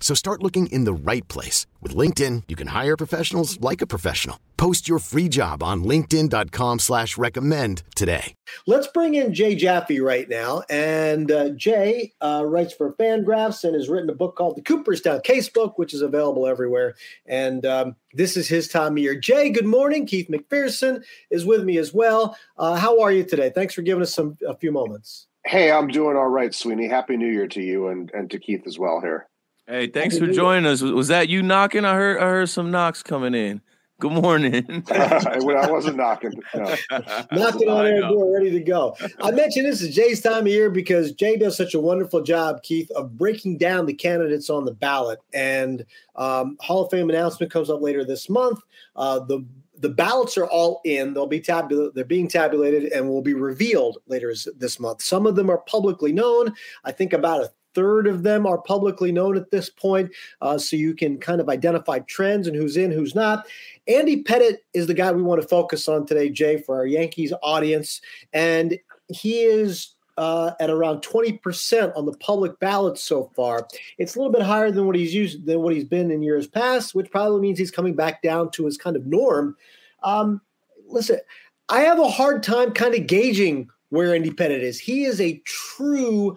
So 0.00 0.14
start 0.14 0.42
looking 0.42 0.68
in 0.68 0.84
the 0.84 0.92
right 0.94 1.26
place. 1.28 1.66
With 1.82 1.94
LinkedIn, 1.94 2.44
you 2.48 2.56
can 2.56 2.68
hire 2.68 2.96
professionals 2.96 3.60
like 3.60 3.82
a 3.82 3.86
professional. 3.86 4.40
Post 4.56 4.88
your 4.88 4.98
free 4.98 5.28
job 5.28 5.62
on 5.62 5.84
linkedin.com 5.84 6.80
slash 6.80 7.16
recommend 7.16 7.84
today. 7.94 8.34
Let's 8.66 8.88
bring 8.88 9.14
in 9.14 9.32
Jay 9.32 9.54
Jaffe 9.54 10.00
right 10.00 10.28
now. 10.28 10.62
And 10.68 11.30
uh, 11.30 11.50
Jay 11.50 12.12
uh, 12.20 12.42
writes 12.44 12.74
for 12.74 12.92
Fangraphs 12.94 13.62
and 13.62 13.74
has 13.74 13.88
written 13.88 14.10
a 14.10 14.14
book 14.14 14.34
called 14.36 14.56
The 14.56 14.62
Cooperstown 14.62 15.20
Casebook, 15.20 15.74
which 15.76 15.94
is 15.94 16.02
available 16.02 16.46
everywhere. 16.46 16.96
And 17.26 17.64
um, 17.64 17.96
this 18.12 18.36
is 18.36 18.48
his 18.48 18.66
time 18.66 18.92
of 18.92 18.98
year. 18.98 19.14
Jay, 19.14 19.50
good 19.50 19.66
morning. 19.66 20.06
Keith 20.06 20.28
McPherson 20.28 21.04
is 21.30 21.46
with 21.46 21.62
me 21.62 21.78
as 21.78 21.94
well. 21.94 22.36
Uh, 22.56 22.74
how 22.74 23.00
are 23.00 23.12
you 23.12 23.22
today? 23.22 23.50
Thanks 23.50 23.74
for 23.74 23.82
giving 23.82 24.02
us 24.02 24.12
some 24.12 24.36
a 24.46 24.56
few 24.56 24.72
moments. 24.72 25.28
Hey, 25.46 25.70
I'm 25.70 25.86
doing 25.86 26.16
all 26.16 26.28
right, 26.28 26.52
Sweeny. 26.52 26.88
Happy 26.88 27.16
New 27.16 27.30
Year 27.30 27.46
to 27.46 27.62
you 27.62 27.88
and, 27.88 28.10
and 28.12 28.30
to 28.32 28.40
Keith 28.40 28.66
as 28.66 28.78
well 28.78 29.00
here. 29.00 29.28
Hey, 29.68 29.86
thanks 29.88 30.16
for 30.16 30.26
joining 30.26 30.64
us. 30.64 30.80
Was 30.80 31.08
that 31.08 31.28
you 31.28 31.42
knocking? 31.42 31.84
I 31.84 31.94
heard 31.94 32.22
I 32.22 32.28
heard 32.28 32.48
some 32.48 32.70
knocks 32.70 33.02
coming 33.02 33.34
in. 33.34 33.60
Good 34.00 34.12
morning. 34.12 34.82
I 34.90 35.70
wasn't 35.70 35.98
knocking. 35.98 36.32
No. 36.54 36.74
knocking 37.32 37.68
on 37.68 37.84
our 37.84 38.00
door, 38.08 38.32
ready 38.32 38.50
to 38.50 38.60
go. 38.60 38.96
I 39.20 39.30
mentioned 39.30 39.66
this 39.66 39.82
is 39.82 39.94
Jay's 39.94 40.22
time 40.22 40.42
of 40.42 40.46
year 40.46 40.70
because 40.70 41.12
Jay 41.12 41.36
does 41.36 41.54
such 41.54 41.74
a 41.74 41.80
wonderful 41.80 42.22
job, 42.22 42.62
Keith, 42.62 42.90
of 42.92 43.18
breaking 43.18 43.58
down 43.58 43.84
the 43.84 43.92
candidates 43.92 44.48
on 44.48 44.64
the 44.64 44.72
ballot. 44.72 45.18
And 45.34 45.84
um, 46.16 46.56
Hall 46.60 46.86
of 46.86 46.90
Fame 46.90 47.10
announcement 47.10 47.52
comes 47.52 47.68
up 47.68 47.82
later 47.82 48.06
this 48.06 48.30
month. 48.30 48.60
Uh, 48.96 49.18
the 49.18 49.44
the 49.80 49.90
ballots 49.90 50.38
are 50.38 50.46
all 50.46 50.80
in. 50.84 51.12
They'll 51.12 51.26
be 51.26 51.40
tabulated. 51.40 51.94
They're 51.94 52.04
being 52.04 52.28
tabulated 52.28 52.84
and 52.92 53.06
will 53.06 53.22
be 53.22 53.34
revealed 53.34 53.98
later 54.06 54.34
this 54.56 54.80
month. 54.80 55.02
Some 55.02 55.26
of 55.26 55.36
them 55.36 55.50
are 55.50 55.58
publicly 55.58 56.12
known. 56.12 56.54
I 56.84 56.92
think 56.92 57.12
about 57.12 57.42
a 57.42 57.52
third 57.74 58.06
of 58.06 58.22
them 58.22 58.46
are 58.46 58.58
publicly 58.58 59.12
known 59.12 59.36
at 59.36 59.50
this 59.50 59.70
point, 59.70 60.10
uh, 60.40 60.58
so 60.58 60.76
you 60.76 60.94
can 60.94 61.18
kind 61.18 61.40
of 61.40 61.48
identify 61.48 61.98
trends 62.00 62.46
and 62.46 62.56
who's 62.56 62.76
in, 62.76 62.90
who's 62.90 63.14
not. 63.14 63.46
Andy 63.86 64.22
Pettitte 64.22 64.58
is 64.74 64.86
the 64.86 64.94
guy 64.94 65.12
we 65.12 65.22
want 65.22 65.40
to 65.40 65.48
focus 65.48 65.88
on 65.88 66.06
today, 66.06 66.28
Jay, 66.28 66.58
for 66.58 66.76
our 66.76 66.86
Yankees 66.86 67.32
audience, 67.42 68.00
and 68.32 68.78
he 69.08 69.40
is 69.42 69.94
uh, 70.18 70.52
at 70.58 70.68
around 70.68 71.00
20% 71.00 71.96
on 71.96 72.04
the 72.04 72.12
public 72.14 72.58
ballot 72.58 72.98
so 72.98 73.30
far. 73.36 73.68
It's 73.98 74.16
a 74.16 74.18
little 74.18 74.32
bit 74.32 74.42
higher 74.42 74.70
than 74.70 74.86
what 74.86 74.96
he's 74.96 75.14
used 75.14 75.46
than 75.46 75.60
what 75.62 75.72
he's 75.72 75.84
been 75.84 76.10
in 76.10 76.22
years 76.22 76.48
past, 76.48 76.94
which 76.94 77.10
probably 77.10 77.40
means 77.40 77.58
he's 77.58 77.70
coming 77.70 77.94
back 77.94 78.20
down 78.20 78.50
to 78.52 78.66
his 78.66 78.76
kind 78.76 78.96
of 78.96 79.06
norm. 79.06 79.56
Um, 80.02 80.40
listen, 80.88 81.20
I 81.68 81.80
have 81.80 82.00
a 82.00 82.08
hard 82.08 82.42
time 82.42 82.72
kind 82.72 82.94
of 82.96 83.06
gauging 83.06 83.70
where 83.90 84.14
Andy 84.14 84.30
Pettitte 84.30 84.60
is. 84.60 84.80
He 84.80 85.04
is 85.04 85.20
a 85.20 85.40
true 85.44 86.36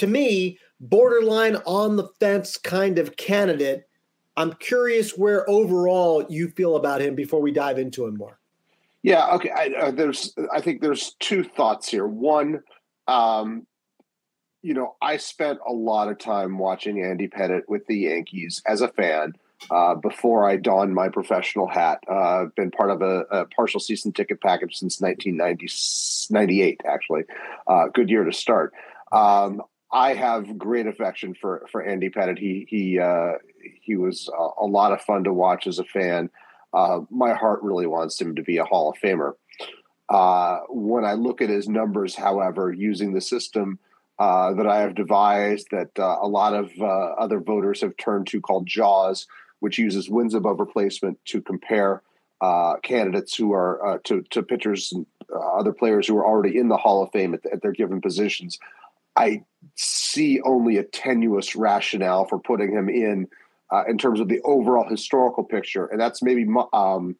to 0.00 0.06
me, 0.06 0.58
borderline 0.80 1.56
on 1.66 1.96
the 1.96 2.08
fence 2.18 2.56
kind 2.56 2.98
of 2.98 3.16
candidate. 3.16 3.84
I'm 4.34 4.54
curious 4.54 5.12
where 5.12 5.48
overall 5.48 6.24
you 6.30 6.48
feel 6.48 6.76
about 6.76 7.02
him 7.02 7.14
before 7.14 7.42
we 7.42 7.52
dive 7.52 7.78
into 7.78 8.06
him 8.06 8.16
more. 8.16 8.38
Yeah, 9.02 9.34
okay. 9.34 9.50
I, 9.50 9.74
uh, 9.78 9.90
there's, 9.90 10.34
I 10.52 10.62
think 10.62 10.80
there's 10.80 11.14
two 11.20 11.44
thoughts 11.44 11.88
here. 11.88 12.06
One, 12.06 12.62
um, 13.08 13.66
you 14.62 14.72
know, 14.72 14.96
I 15.02 15.18
spent 15.18 15.58
a 15.66 15.72
lot 15.72 16.08
of 16.08 16.18
time 16.18 16.56
watching 16.56 17.02
Andy 17.02 17.28
Pettitte 17.28 17.68
with 17.68 17.86
the 17.86 17.98
Yankees 17.98 18.62
as 18.66 18.80
a 18.80 18.88
fan 18.88 19.34
uh, 19.70 19.96
before 19.96 20.48
I 20.48 20.56
donned 20.56 20.94
my 20.94 21.10
professional 21.10 21.66
hat. 21.66 22.02
Uh, 22.10 22.44
I've 22.44 22.54
been 22.54 22.70
part 22.70 22.90
of 22.90 23.02
a, 23.02 23.20
a, 23.30 23.44
partial 23.46 23.80
season 23.80 24.12
ticket 24.12 24.40
package 24.40 24.76
since 24.76 24.98
1998, 24.98 26.80
actually. 26.86 27.22
Uh, 27.66 27.88
good 27.92 28.08
year 28.08 28.24
to 28.24 28.32
start. 28.32 28.72
Um, 29.12 29.62
I 29.92 30.14
have 30.14 30.58
great 30.58 30.86
affection 30.86 31.34
for 31.34 31.66
for 31.70 31.82
Andy 31.82 32.10
Pettitte. 32.10 32.38
He 32.38 32.66
he 32.68 32.98
uh, 32.98 33.32
he 33.80 33.96
was 33.96 34.28
a, 34.28 34.64
a, 34.64 34.66
lot 34.66 34.92
of 34.92 35.00
fun 35.02 35.24
to 35.24 35.32
watch 35.32 35.66
as 35.66 35.78
a 35.78 35.84
fan. 35.84 36.30
Uh, 36.72 37.00
my 37.10 37.34
heart 37.34 37.62
really 37.62 37.86
wants 37.86 38.20
him 38.20 38.36
to 38.36 38.42
be 38.42 38.58
a 38.58 38.64
Hall 38.64 38.90
of 38.90 38.96
Famer. 39.02 39.32
Uh, 40.08 40.60
when 40.68 41.04
I 41.04 41.14
look 41.14 41.42
at 41.42 41.50
his 41.50 41.68
numbers, 41.68 42.14
however, 42.14 42.72
using 42.72 43.12
the 43.12 43.20
system 43.20 43.78
uh, 44.18 44.52
that 44.54 44.66
I 44.66 44.78
have 44.78 44.94
devised, 44.94 45.68
that 45.72 45.98
uh, 45.98 46.18
a 46.20 46.28
lot 46.28 46.54
of 46.54 46.70
uh, 46.80 46.84
other 46.84 47.40
voters 47.40 47.80
have 47.80 47.96
turned 47.96 48.28
to, 48.28 48.40
called 48.40 48.66
JAWS, 48.66 49.26
which 49.58 49.78
uses 49.78 50.08
wins 50.08 50.34
above 50.34 50.60
replacement 50.60 51.18
to 51.26 51.40
compare 51.40 52.02
candidates 52.82 53.36
who 53.36 53.52
are 53.52 54.00
to 54.04 54.22
to 54.30 54.42
pitchers 54.42 54.92
and 54.92 55.04
other 55.58 55.72
players 55.72 56.06
who 56.06 56.16
are 56.16 56.26
already 56.26 56.56
in 56.56 56.68
the 56.68 56.76
Hall 56.76 57.02
of 57.02 57.10
Fame 57.12 57.34
at, 57.34 57.44
at 57.52 57.60
their 57.60 57.72
given 57.72 58.00
positions. 58.00 58.58
I 59.16 59.44
see 59.80 60.40
only 60.42 60.76
a 60.76 60.84
tenuous 60.84 61.56
rationale 61.56 62.26
for 62.26 62.38
putting 62.38 62.72
him 62.72 62.88
in 62.88 63.26
uh, 63.70 63.84
in 63.88 63.96
terms 63.96 64.20
of 64.20 64.28
the 64.28 64.40
overall 64.42 64.88
historical 64.88 65.44
picture, 65.44 65.86
and 65.86 66.00
that's 66.00 66.22
maybe 66.22 66.46
um, 66.72 67.16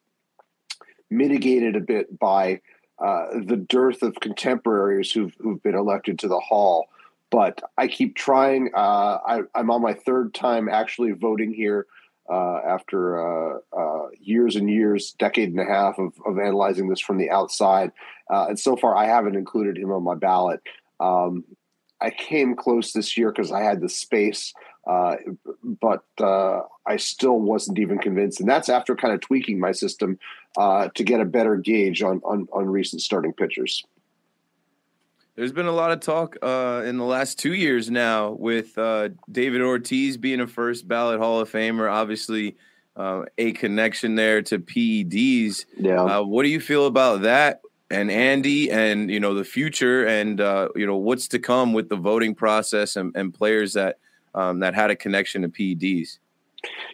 mitigated 1.09 1.75
a 1.75 1.79
bit 1.79 2.19
by 2.19 2.59
uh, 2.99 3.27
the 3.45 3.55
dearth 3.55 4.03
of 4.03 4.15
contemporaries 4.19 5.11
who've 5.11 5.35
who've 5.39 5.63
been 5.63 5.75
elected 5.75 6.19
to 6.19 6.27
the 6.27 6.39
hall. 6.39 6.87
But 7.31 7.61
I 7.77 7.87
keep 7.87 8.15
trying. 8.15 8.71
Uh, 8.75 9.17
I, 9.25 9.39
am 9.55 9.71
on 9.71 9.81
my 9.81 9.93
third 9.93 10.33
time 10.33 10.69
actually 10.69 11.13
voting 11.13 11.53
here 11.53 11.87
uh, 12.29 12.57
after 12.57 13.55
uh, 13.55 13.59
uh, 13.75 14.07
years 14.19 14.55
and 14.55 14.69
years, 14.69 15.13
decade 15.13 15.49
and 15.49 15.59
a 15.59 15.65
half 15.65 15.97
of, 15.97 16.13
of 16.25 16.37
analyzing 16.37 16.89
this 16.89 16.99
from 16.99 17.17
the 17.17 17.31
outside, 17.31 17.91
and 18.29 18.59
so 18.59 18.75
far 18.75 18.95
I 18.95 19.05
haven't 19.05 19.35
included 19.35 19.77
him 19.77 19.91
on 19.91 20.03
my 20.03 20.15
ballot. 20.15 20.61
Um, 20.99 21.45
I 22.01 22.09
came 22.09 22.55
close 22.55 22.93
this 22.93 23.15
year 23.15 23.31
because 23.31 23.51
I 23.51 23.61
had 23.61 23.79
the 23.79 23.89
space, 23.89 24.53
uh, 24.87 25.17
but 25.63 26.03
uh, 26.19 26.61
I 26.85 26.97
still 26.97 27.39
wasn't 27.39 27.79
even 27.79 27.99
convinced. 27.99 28.39
And 28.39 28.49
that's 28.49 28.69
after 28.69 28.95
kind 28.95 29.13
of 29.13 29.21
tweaking 29.21 29.59
my 29.59 29.71
system 29.71 30.17
uh, 30.57 30.89
to 30.95 31.03
get 31.03 31.21
a 31.21 31.25
better 31.25 31.55
gauge 31.55 32.01
on, 32.01 32.21
on, 32.23 32.47
on 32.51 32.65
recent 32.65 33.01
starting 33.01 33.33
pitchers. 33.33 33.83
There's 35.35 35.53
been 35.53 35.67
a 35.67 35.71
lot 35.71 35.91
of 35.91 36.01
talk 36.01 36.37
uh, 36.41 36.83
in 36.85 36.97
the 36.97 37.05
last 37.05 37.39
two 37.39 37.53
years 37.53 37.89
now 37.89 38.31
with 38.31 38.77
uh, 38.77 39.09
David 39.31 39.61
Ortiz 39.61 40.17
being 40.17 40.41
a 40.41 40.47
first 40.47 40.87
ballot 40.87 41.19
Hall 41.19 41.39
of 41.39 41.51
Famer. 41.51 41.89
Obviously, 41.89 42.57
uh, 42.97 43.23
a 43.37 43.53
connection 43.53 44.15
there 44.15 44.41
to 44.41 44.59
PEDs. 44.59 45.65
Yeah. 45.77 46.19
what 46.19 46.43
do 46.43 46.49
you 46.49 46.59
feel 46.59 46.85
about 46.85 47.21
that? 47.21 47.61
And 47.91 48.09
Andy 48.09 48.71
and 48.71 49.11
you 49.11 49.19
know 49.19 49.33
the 49.33 49.43
future 49.43 50.05
and 50.05 50.39
uh, 50.41 50.69
you 50.75 50.85
know 50.85 50.97
what's 50.97 51.27
to 51.29 51.39
come 51.39 51.73
with 51.73 51.89
the 51.89 51.95
voting 51.95 52.33
process 52.33 52.95
and, 52.95 53.15
and 53.15 53.33
players 53.33 53.73
that 53.73 53.97
um, 54.33 54.59
that 54.59 54.73
had 54.73 54.89
a 54.91 54.95
connection 54.95 55.41
to 55.41 55.49
PEDs. 55.49 56.19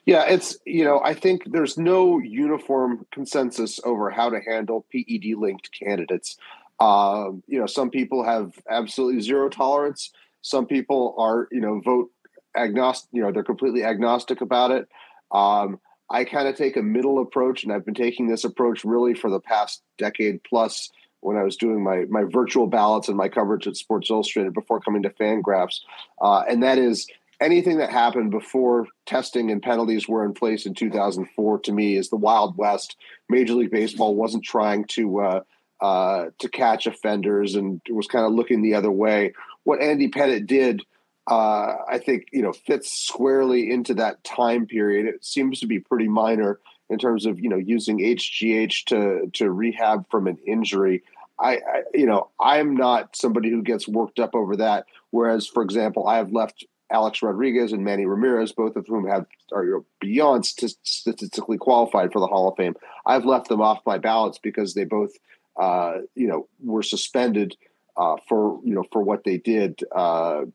Yeah, 0.05 0.25
it's 0.27 0.57
you 0.65 0.85
know 0.85 1.01
I 1.03 1.13
think 1.13 1.43
there's 1.51 1.77
no 1.77 2.19
uniform 2.19 3.05
consensus 3.11 3.79
over 3.83 4.09
how 4.09 4.29
to 4.29 4.39
handle 4.39 4.85
PED 4.91 5.35
linked 5.37 5.69
candidates. 5.71 6.37
Um, 6.79 7.43
you 7.47 7.59
know, 7.59 7.65
some 7.65 7.89
people 7.89 8.23
have 8.23 8.53
absolutely 8.69 9.21
zero 9.21 9.49
tolerance. 9.49 10.11
Some 10.41 10.65
people 10.65 11.15
are 11.17 11.47
you 11.51 11.61
know 11.61 11.81
vote 11.81 12.11
agnostic. 12.55 13.09
You 13.11 13.23
know, 13.23 13.31
they're 13.31 13.43
completely 13.43 13.83
agnostic 13.83 14.41
about 14.41 14.71
it. 14.71 14.87
Um, 15.31 15.79
I 16.09 16.23
kind 16.23 16.47
of 16.47 16.55
take 16.55 16.77
a 16.77 16.81
middle 16.81 17.19
approach, 17.19 17.63
and 17.63 17.73
I've 17.73 17.85
been 17.85 17.93
taking 17.93 18.27
this 18.27 18.43
approach 18.43 18.83
really 18.83 19.13
for 19.13 19.29
the 19.29 19.39
past 19.39 19.81
decade 19.97 20.43
plus 20.43 20.89
when 21.21 21.35
I 21.35 21.43
was 21.43 21.57
doing 21.57 21.83
my 21.83 22.05
my 22.09 22.23
virtual 22.23 22.67
ballots 22.67 23.07
and 23.07 23.17
my 23.17 23.29
coverage 23.29 23.67
at 23.67 23.75
Sports 23.75 24.09
Illustrated 24.09 24.53
before 24.53 24.79
coming 24.79 25.03
to 25.03 25.09
Fangraphs, 25.09 25.79
uh, 26.21 26.43
and 26.47 26.63
that 26.63 26.77
is 26.77 27.07
anything 27.39 27.77
that 27.77 27.91
happened 27.91 28.31
before 28.31 28.87
testing 29.05 29.51
and 29.51 29.61
penalties 29.61 30.07
were 30.07 30.25
in 30.25 30.33
place 30.33 30.65
in 30.65 30.73
2004 30.73 31.59
to 31.59 31.71
me 31.71 31.95
is 31.95 32.09
the 32.09 32.15
Wild 32.15 32.57
West. 32.57 32.95
Major 33.29 33.53
League 33.53 33.71
Baseball 33.71 34.15
wasn't 34.15 34.43
trying 34.43 34.85
to 34.85 35.19
uh, 35.19 35.41
uh, 35.81 36.25
to 36.39 36.49
catch 36.49 36.87
offenders 36.87 37.55
and 37.55 37.81
was 37.89 38.07
kind 38.07 38.25
of 38.25 38.33
looking 38.33 38.61
the 38.61 38.73
other 38.73 38.91
way. 38.91 39.33
What 39.63 39.81
Andy 39.81 40.09
Pettitte 40.09 40.47
did, 40.47 40.83
uh, 41.27 41.75
I 41.89 41.99
think, 41.99 42.27
you 42.31 42.41
know, 42.41 42.53
fits 42.53 42.91
squarely 42.91 43.69
into 43.69 43.93
that 43.95 44.23
time 44.23 44.65
period. 44.65 45.05
It 45.05 45.25
seems 45.25 45.59
to 45.59 45.67
be 45.67 45.79
pretty 45.79 46.07
minor 46.07 46.59
in 46.89 46.97
terms 46.97 47.25
of 47.25 47.39
you 47.39 47.49
know 47.49 47.57
using 47.57 47.99
HGH 47.99 48.85
to 48.85 49.29
to 49.33 49.51
rehab 49.51 50.09
from 50.09 50.27
an 50.27 50.37
injury. 50.45 51.03
I, 51.39 51.55
I, 51.57 51.83
you 51.93 52.05
know 52.05 52.29
I'm 52.39 52.75
not 52.75 53.15
somebody 53.15 53.49
who 53.49 53.61
gets 53.61 53.87
worked 53.87 54.19
up 54.19 54.35
over 54.35 54.55
that. 54.57 54.85
Whereas, 55.11 55.47
for 55.47 55.63
example, 55.63 56.07
I 56.07 56.17
have 56.17 56.31
left 56.31 56.65
Alex 56.91 57.21
Rodriguez 57.21 57.73
and 57.73 57.83
Manny 57.83 58.05
Ramirez, 58.05 58.51
both 58.51 58.75
of 58.75 58.87
whom 58.87 59.07
have 59.07 59.25
are 59.51 59.83
beyond 59.99 60.45
statistically 60.45 61.57
qualified 61.57 62.11
for 62.11 62.19
the 62.19 62.27
Hall 62.27 62.49
of 62.49 62.55
Fame. 62.57 62.75
I've 63.05 63.25
left 63.25 63.49
them 63.49 63.61
off 63.61 63.85
my 63.85 63.97
ballots 63.97 64.37
because 64.37 64.73
they 64.73 64.85
both, 64.85 65.11
uh, 65.59 65.99
you 66.15 66.27
know, 66.27 66.47
were 66.63 66.83
suspended 66.83 67.55
uh, 67.97 68.17
for 68.27 68.59
you 68.63 68.73
know 68.73 68.85
for 68.91 69.01
what 69.01 69.23
they 69.23 69.37
did. 69.37 69.83
Uh, 69.93 70.45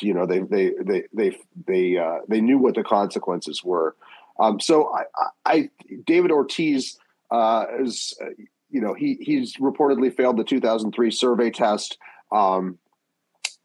you 0.00 0.14
know, 0.14 0.26
they 0.26 0.40
they 0.40 0.72
they 0.80 1.04
they 1.12 1.36
they 1.66 1.96
uh, 1.98 2.18
they 2.28 2.40
knew 2.40 2.58
what 2.58 2.74
the 2.74 2.84
consequences 2.84 3.64
were. 3.64 3.96
Um, 4.38 4.58
so 4.58 4.92
I, 4.94 5.04
I, 5.44 5.70
David 6.06 6.30
Ortiz 6.30 6.98
uh, 7.30 7.66
is, 7.80 8.16
uh, 8.22 8.30
you 8.70 8.80
know, 8.80 8.94
he 8.94 9.18
he's 9.20 9.56
reportedly 9.56 10.14
failed 10.14 10.38
the 10.38 10.44
2003 10.44 11.10
survey 11.10 11.50
test. 11.50 11.98
Um, 12.32 12.78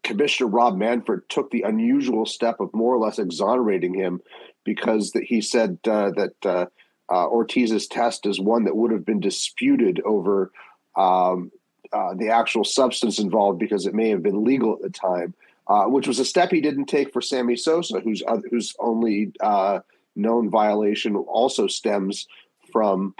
Commissioner 0.02 0.48
Rob 0.48 0.76
Manfred 0.76 1.28
took 1.28 1.50
the 1.50 1.62
unusual 1.62 2.26
step 2.26 2.60
of 2.60 2.72
more 2.74 2.94
or 2.94 2.98
less 2.98 3.18
exonerating 3.18 3.94
him 3.94 4.20
because 4.64 5.12
that 5.12 5.24
he 5.24 5.40
said 5.40 5.78
uh, 5.86 6.10
that 6.10 6.34
uh, 6.44 6.66
uh, 7.10 7.26
Ortiz's 7.26 7.86
test 7.86 8.26
is 8.26 8.38
one 8.38 8.64
that 8.64 8.76
would 8.76 8.92
have 8.92 9.04
been 9.04 9.20
disputed 9.20 10.00
over 10.04 10.52
um, 10.96 11.50
uh, 11.92 12.14
the 12.14 12.28
actual 12.28 12.64
substance 12.64 13.18
involved 13.18 13.58
because 13.58 13.86
it 13.86 13.94
may 13.94 14.08
have 14.10 14.22
been 14.22 14.44
legal 14.44 14.74
at 14.74 14.82
the 14.82 14.90
time, 14.90 15.34
uh, 15.68 15.84
which 15.84 16.06
was 16.06 16.18
a 16.18 16.24
step 16.24 16.50
he 16.50 16.60
didn't 16.60 16.86
take 16.86 17.12
for 17.12 17.20
Sammy 17.20 17.56
Sosa, 17.56 18.00
whose 18.00 18.22
whose 18.50 18.74
only 18.78 19.32
uh, 19.40 19.80
known 20.14 20.50
violation 20.50 21.16
also 21.16 21.66
stems 21.66 22.26
from 22.72 23.14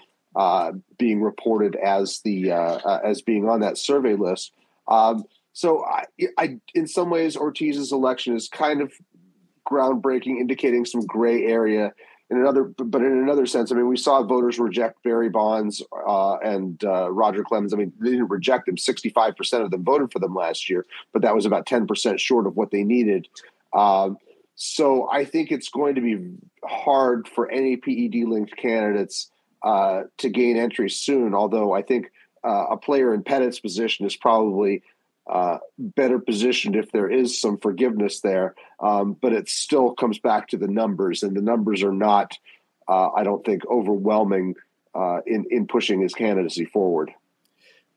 being 0.98 1.22
reported 1.22 1.76
as 1.76 2.20
the 2.20 2.52
as 3.04 3.22
being 3.22 3.48
on 3.48 3.60
that 3.60 3.78
survey 3.78 4.14
list. 4.14 4.52
Um, 4.88 5.25
so 5.56 5.82
I, 5.87 6.04
I, 6.37 6.58
in 6.75 6.87
some 6.87 7.08
ways, 7.08 7.34
Ortiz's 7.34 7.90
election 7.90 8.37
is 8.37 8.46
kind 8.46 8.82
of 8.82 8.93
groundbreaking, 9.66 10.38
indicating 10.38 10.84
some 10.84 11.00
gray 11.06 11.46
area. 11.46 11.94
In 12.28 12.38
another, 12.38 12.64
but 12.64 13.02
in 13.02 13.12
another 13.12 13.46
sense, 13.46 13.70
I 13.70 13.76
mean, 13.76 13.87
we 13.87 13.96
saw 13.96 14.20
voters 14.25 14.58
reject 14.58 15.00
Barry 15.05 15.28
Bonds 15.28 15.81
uh, 15.93 16.38
and 16.38 16.82
uh, 16.82 17.08
Roger 17.12 17.44
Clemens. 17.44 17.73
I 17.73 17.76
mean, 17.76 17.93
they 18.00 18.11
didn't 18.11 18.31
reject 18.31 18.67
them; 18.67 18.76
sixty-five 18.76 19.37
percent 19.37 19.62
of 19.62 19.70
them 19.70 19.84
voted 19.84 20.11
for 20.11 20.19
them 20.19 20.34
last 20.34 20.69
year, 20.69 20.84
but 21.12 21.23
that 21.23 21.37
was 21.37 21.46
about 21.46 21.67
ten 21.67 21.87
percent 21.87 22.19
short 22.19 22.49
of 22.49 22.56
what 22.56 22.73
they 22.73 22.82
needed. 22.82 23.28
Um, 23.73 24.19
so 24.56 25.08
I 25.08 25.25
think 25.25 25.52
it's 25.52 25.69
going 25.69 25.94
to 25.94 26.00
be 26.00 26.17
hard 26.64 27.28
for 27.28 27.49
any 27.49 27.76
PED-linked 27.76 28.56
candidates 28.56 29.31
uh, 29.62 30.02
to 30.19 30.29
gain 30.29 30.56
entry 30.56 30.90
soon. 30.90 31.32
Although 31.32 31.75
I 31.75 31.82
think 31.82 32.11
uh, 32.43 32.67
a 32.70 32.76
player 32.76 33.14
in 33.14 33.22
Pettitte's 33.22 33.61
position 33.61 34.05
is 34.05 34.17
probably 34.17 34.82
uh, 35.31 35.58
better 35.78 36.19
positioned 36.19 36.76
if 36.76 36.93
there 36.93 37.11
is 37.11 37.40
some 37.40 37.58
forgiveness 37.58 38.20
there. 38.20 38.55
Um, 38.81 39.17
but 39.20 39.32
it 39.32 39.49
still 39.49 39.94
comes 39.94 40.19
back 40.19 40.49
to 40.49 40.56
the 40.56 40.69
numbers, 40.69 41.23
and 41.23 41.37
the 41.37 41.43
numbers 41.43 41.82
are 41.82 41.93
not, 41.93 42.38
uh, 42.88 43.11
I 43.11 43.25
don't 43.25 43.44
think, 43.44 43.67
overwhelming 43.67 44.55
uh, 44.94 45.20
in 45.26 45.46
in 45.50 45.67
pushing 45.67 46.00
his 46.00 46.14
candidacy 46.14 46.64
forward. 46.64 47.12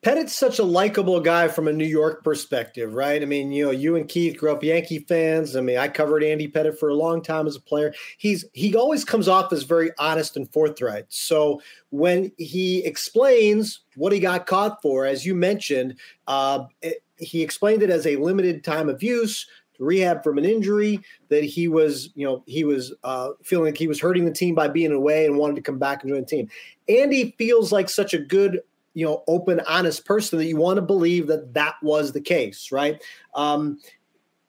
Pettitte's 0.02 0.38
such 0.38 0.60
a 0.60 0.64
likable 0.64 1.20
guy 1.20 1.50
from 1.50 1.68
a 1.68 1.74
New 1.74 1.86
York 1.86 2.24
perspective, 2.24 2.94
right? 2.94 3.22
I 3.22 3.26
mean, 3.26 3.52
you 3.52 3.66
know, 3.66 3.72
you 3.72 3.98
and 3.98 4.08
Keith 4.08 4.38
grew 4.38 4.52
up 4.52 4.64
Yankee 4.64 5.00
fans. 5.00 5.58
I 5.58 5.62
mean, 5.62 5.78
I 5.78 5.90
covered 5.90 6.24
Andy 6.24 6.48
Pettitte 6.48 6.80
for 6.80 6.88
a 6.88 6.96
long 6.96 7.22
time 7.22 7.48
as 7.48 7.58
a 7.58 7.62
player. 7.62 7.94
He's 8.18 8.46
he 8.54 8.76
always 8.76 9.04
comes 9.04 9.28
off 9.28 9.52
as 9.52 9.64
very 9.64 9.92
honest 10.00 10.38
and 10.38 10.50
forthright. 10.54 11.06
So 11.10 11.62
when 11.90 12.32
he 12.38 12.84
explains 12.86 13.82
what 13.96 14.14
he 14.14 14.22
got 14.22 14.48
caught 14.48 14.82
for, 14.82 15.06
as 15.06 15.26
you 15.26 15.36
mentioned, 15.36 15.96
uh, 16.28 16.64
it, 16.82 17.04
he 17.18 17.42
explained 17.42 17.84
it 17.84 17.90
as 17.90 18.08
a 18.08 18.16
limited 18.16 18.64
time 18.64 18.88
of 18.88 19.04
use 19.04 19.48
rehab 19.80 20.24
from 20.24 20.38
an 20.38 20.46
injury 20.46 21.00
that 21.30 21.44
he 21.44 21.68
was, 21.68 22.10
you 22.16 22.26
know, 22.26 22.44
he 22.46 22.64
was 22.64 22.94
uh, 23.04 23.30
feeling 23.44 23.66
like 23.66 23.78
he 23.78 23.88
was 23.88 24.00
hurting 24.00 24.26
the 24.26 24.32
team 24.32 24.54
by 24.54 24.68
being 24.68 24.92
away 24.92 25.26
and 25.26 25.38
wanted 25.38 25.56
to 25.56 25.62
come 25.62 25.80
back 25.80 26.04
and 26.04 26.12
join 26.12 26.22
the 26.22 26.26
team. 26.26 26.50
Andy 26.88 27.34
feels 27.38 27.72
like 27.72 27.90
such 27.90 28.14
a 28.14 28.20
good, 28.20 28.60
you 28.94 29.06
know, 29.06 29.24
open, 29.28 29.62
honest 29.68 30.06
person 30.06 30.40
that 30.40 30.46
you 30.46 30.58
want 30.58 30.78
to 30.78 30.82
believe 30.82 31.28
that 31.28 31.54
that 31.54 31.76
was 31.82 32.12
the 32.12 32.22
case, 32.22 32.72
right? 32.72 33.02
Um, 33.36 33.80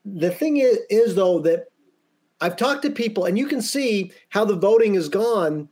the 0.04 0.30
thing 0.30 0.58
is, 0.58 0.78
is 0.88 1.14
though 1.14 1.40
that 1.40 1.66
I've 2.40 2.56
talked 2.56 2.82
to 2.82 2.90
people, 2.90 3.26
and 3.26 3.38
you 3.38 3.46
can 3.46 3.60
see 3.60 4.12
how 4.30 4.44
the 4.44 4.56
voting 4.56 4.94
has 4.94 5.08
gone. 5.08 5.68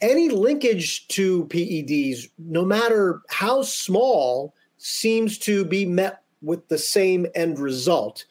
Any 0.00 0.28
linkage 0.28 1.08
to 1.08 1.46
PEDs, 1.46 2.30
no 2.38 2.64
matter 2.64 3.22
how 3.28 3.62
small, 3.62 4.54
seems 4.78 5.38
to 5.38 5.64
be 5.64 5.84
met 5.84 6.22
with 6.42 6.68
the 6.68 6.78
same 6.78 7.26
end 7.34 7.58
result. 7.58 8.24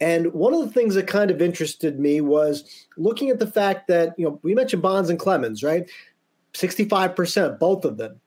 And 0.00 0.32
one 0.32 0.52
of 0.52 0.60
the 0.60 0.72
things 0.72 0.94
that 0.94 1.06
kind 1.06 1.30
of 1.30 1.40
interested 1.40 1.98
me 1.98 2.20
was 2.20 2.86
looking 2.96 3.30
at 3.30 3.38
the 3.38 3.46
fact 3.46 3.88
that, 3.88 4.14
you 4.18 4.26
know, 4.26 4.38
we 4.42 4.54
mentioned 4.54 4.82
Bonds 4.82 5.10
and 5.10 5.18
Clemens, 5.18 5.62
right? 5.62 5.88
65%, 6.52 7.58
both 7.58 7.84
of 7.84 7.96
them. 7.96 8.20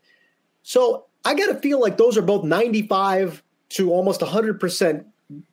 So 0.64 1.06
I 1.26 1.34
got 1.36 1.48
to 1.48 1.56
feel 1.56 1.80
like 1.80 1.98
those 1.98 2.18
are 2.18 2.22
both 2.22 2.44
95 2.44 3.44
to 3.70 3.92
almost 3.92 4.22
100% 4.22 5.06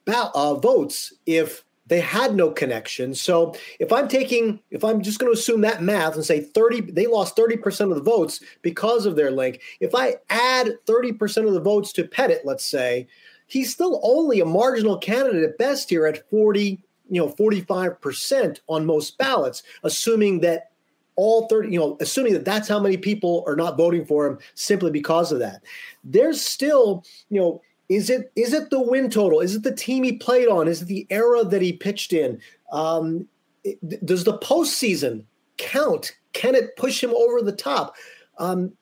uh, 0.06 0.54
votes 0.54 1.12
if 1.26 1.64
they 1.86 2.00
had 2.00 2.34
no 2.34 2.50
connection. 2.50 3.14
So 3.14 3.54
if 3.78 3.92
I'm 3.92 4.08
taking, 4.08 4.60
if 4.70 4.82
I'm 4.82 5.02
just 5.02 5.18
going 5.18 5.32
to 5.32 5.38
assume 5.38 5.60
that 5.60 5.82
math 5.82 6.14
and 6.16 6.24
say 6.24 6.40
30, 6.40 6.92
they 6.92 7.06
lost 7.06 7.36
30% 7.36 7.90
of 7.90 7.94
the 7.94 8.02
votes 8.02 8.40
because 8.62 9.06
of 9.06 9.16
their 9.16 9.30
link. 9.30 9.60
If 9.80 9.94
I 9.94 10.16
add 10.30 10.72
30% 10.86 11.46
of 11.46 11.52
the 11.52 11.60
votes 11.60 11.92
to 11.92 12.04
Pettitte, 12.04 12.44
let's 12.44 12.64
say, 12.64 13.06
he's 13.46 13.72
still 13.72 14.00
only 14.02 14.40
a 14.40 14.44
marginal 14.44 14.98
candidate 14.98 15.44
at 15.44 15.58
best 15.58 15.88
here 15.88 16.06
at 16.06 16.28
40, 16.28 16.82
you 17.08 17.20
know, 17.20 17.28
45% 17.28 18.60
on 18.66 18.86
most 18.86 19.16
ballots, 19.18 19.62
assuming 19.84 20.40
that 20.40 20.72
all 21.16 21.48
30, 21.48 21.70
you 21.70 21.78
know, 21.78 21.96
assuming 22.00 22.34
that 22.34 22.44
that's 22.44 22.68
how 22.68 22.78
many 22.78 22.96
people 22.96 23.42
are 23.46 23.56
not 23.56 23.76
voting 23.76 24.04
for 24.04 24.26
him 24.26 24.38
simply 24.54 24.90
because 24.90 25.32
of 25.32 25.38
that. 25.38 25.62
There's 26.04 26.40
still, 26.40 27.04
you 27.30 27.40
know, 27.40 27.62
is 27.88 28.10
it 28.10 28.32
is 28.36 28.52
it 28.52 28.70
the 28.70 28.80
win 28.80 29.10
total? 29.10 29.40
Is 29.40 29.54
it 29.54 29.62
the 29.62 29.74
team 29.74 30.02
he 30.02 30.12
played 30.12 30.48
on? 30.48 30.68
Is 30.68 30.82
it 30.82 30.86
the 30.86 31.06
era 31.10 31.44
that 31.44 31.62
he 31.62 31.72
pitched 31.72 32.12
in? 32.12 32.40
Um, 32.72 33.28
it, 33.64 34.04
does 34.04 34.24
the 34.24 34.38
postseason 34.38 35.24
count? 35.56 36.16
Can 36.32 36.54
it 36.54 36.76
push 36.76 37.02
him 37.02 37.14
over 37.14 37.42
the 37.42 37.52
top? 37.52 37.94
Um, 38.38 38.72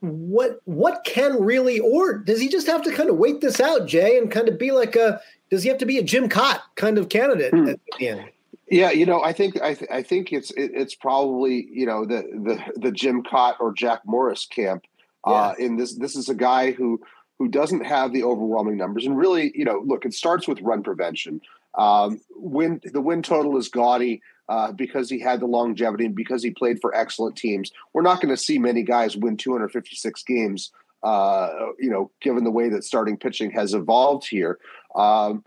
what 0.00 0.60
what 0.64 1.04
can 1.04 1.40
really, 1.40 1.78
or 1.78 2.18
does 2.18 2.40
he 2.40 2.48
just 2.48 2.66
have 2.66 2.82
to 2.82 2.92
kind 2.92 3.08
of 3.08 3.16
wait 3.16 3.40
this 3.40 3.60
out, 3.60 3.86
Jay, 3.86 4.18
and 4.18 4.30
kind 4.30 4.48
of 4.48 4.58
be 4.58 4.72
like 4.72 4.96
a? 4.96 5.20
Does 5.50 5.62
he 5.62 5.68
have 5.68 5.78
to 5.78 5.86
be 5.86 5.98
a 5.98 6.02
Jim 6.02 6.28
Kaat 6.28 6.60
kind 6.74 6.98
of 6.98 7.08
candidate 7.08 7.52
hmm. 7.52 7.68
at 7.68 7.80
the 7.98 8.08
end? 8.08 8.30
Yeah, 8.70 8.90
you 8.90 9.04
know, 9.04 9.22
I 9.22 9.32
think 9.32 9.60
I, 9.60 9.74
th- 9.74 9.90
I 9.90 10.02
think 10.02 10.32
it's 10.32 10.50
it, 10.52 10.72
it's 10.74 10.94
probably 10.94 11.68
you 11.70 11.86
know 11.86 12.04
the 12.06 12.22
the 12.32 12.80
the 12.80 12.92
Jim 12.92 13.22
Kaat 13.22 13.54
or 13.60 13.72
Jack 13.72 14.00
Morris 14.06 14.46
camp. 14.46 14.84
Uh, 15.26 15.54
in 15.58 15.76
this, 15.76 15.94
this 15.94 16.16
is 16.16 16.28
a 16.28 16.34
guy 16.34 16.70
who 16.70 17.00
who 17.38 17.48
doesn't 17.48 17.84
have 17.84 18.12
the 18.12 18.22
overwhelming 18.22 18.76
numbers. 18.76 19.06
And 19.06 19.16
really, 19.16 19.52
you 19.54 19.64
know, 19.64 19.82
look, 19.84 20.04
it 20.04 20.14
starts 20.14 20.46
with 20.46 20.60
run 20.60 20.82
prevention. 20.82 21.40
Um, 21.76 22.20
win 22.36 22.80
the 22.84 23.00
win 23.00 23.22
total 23.22 23.56
is 23.56 23.68
gaudy 23.68 24.22
uh, 24.48 24.72
because 24.72 25.10
he 25.10 25.18
had 25.18 25.40
the 25.40 25.46
longevity 25.46 26.04
and 26.04 26.14
because 26.14 26.42
he 26.42 26.50
played 26.50 26.80
for 26.80 26.94
excellent 26.94 27.36
teams. 27.36 27.72
We're 27.92 28.02
not 28.02 28.20
going 28.20 28.34
to 28.34 28.40
see 28.40 28.58
many 28.58 28.82
guys 28.82 29.16
win 29.16 29.36
256 29.36 30.22
games. 30.22 30.70
Uh, 31.02 31.72
you 31.78 31.90
know, 31.90 32.10
given 32.22 32.44
the 32.44 32.50
way 32.50 32.70
that 32.70 32.84
starting 32.84 33.18
pitching 33.18 33.50
has 33.50 33.74
evolved 33.74 34.26
here. 34.26 34.58
Um, 34.94 35.44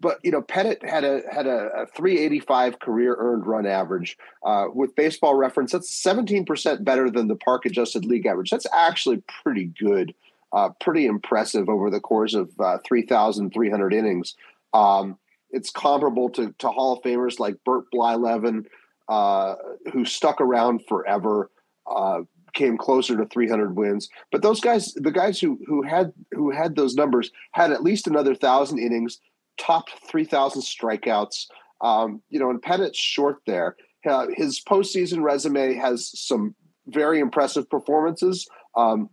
but 0.00 0.18
you 0.22 0.30
know, 0.30 0.42
Pettitte 0.42 0.88
had 0.88 1.04
a 1.04 1.22
had 1.30 1.46
a, 1.46 1.82
a 1.82 1.86
385 1.86 2.78
career 2.78 3.16
earned 3.18 3.46
run 3.46 3.66
average 3.66 4.16
uh, 4.44 4.66
with 4.72 4.94
Baseball 4.94 5.34
Reference. 5.34 5.72
That's 5.72 5.94
17 5.94 6.44
percent 6.44 6.84
better 6.84 7.10
than 7.10 7.28
the 7.28 7.36
park 7.36 7.66
adjusted 7.66 8.04
league 8.04 8.26
average. 8.26 8.50
That's 8.50 8.66
actually 8.72 9.22
pretty 9.42 9.66
good 9.66 10.14
uh, 10.52 10.70
pretty 10.80 11.06
impressive 11.06 11.68
over 11.68 11.90
the 11.90 12.00
course 12.00 12.34
of 12.34 12.50
uh, 12.58 12.78
3,300 12.86 13.94
innings. 13.94 14.34
Um, 14.72 15.18
it's 15.50 15.70
comparable 15.70 16.28
to, 16.30 16.54
to 16.58 16.68
Hall 16.68 16.94
of 16.94 17.02
Famers 17.02 17.38
like 17.38 17.56
Bert 17.64 17.84
Blyleven, 17.92 18.66
uh, 19.08 19.54
who 19.92 20.04
stuck 20.04 20.40
around 20.40 20.84
forever, 20.86 21.50
uh, 21.86 22.20
came 22.54 22.76
closer 22.76 23.16
to 23.16 23.26
300 23.26 23.76
wins. 23.76 24.08
But 24.30 24.42
those 24.42 24.60
guys, 24.60 24.92
the 24.94 25.10
guys 25.10 25.40
who 25.40 25.58
who 25.66 25.82
had 25.82 26.12
who 26.32 26.50
had 26.50 26.76
those 26.76 26.94
numbers, 26.94 27.30
had 27.52 27.72
at 27.72 27.82
least 27.82 28.06
another 28.06 28.34
thousand 28.34 28.78
innings, 28.78 29.20
topped 29.58 29.92
3,000 30.10 30.62
strikeouts. 30.62 31.46
Um, 31.80 32.22
you 32.28 32.40
know, 32.40 32.50
and 32.50 32.60
Pettitte's 32.60 32.98
short 32.98 33.38
there. 33.46 33.76
Uh, 34.08 34.26
his 34.34 34.60
postseason 34.60 35.22
resume 35.22 35.74
has 35.74 36.10
some 36.18 36.54
very 36.86 37.20
impressive 37.20 37.68
performances. 37.68 38.48
Um, 38.76 39.10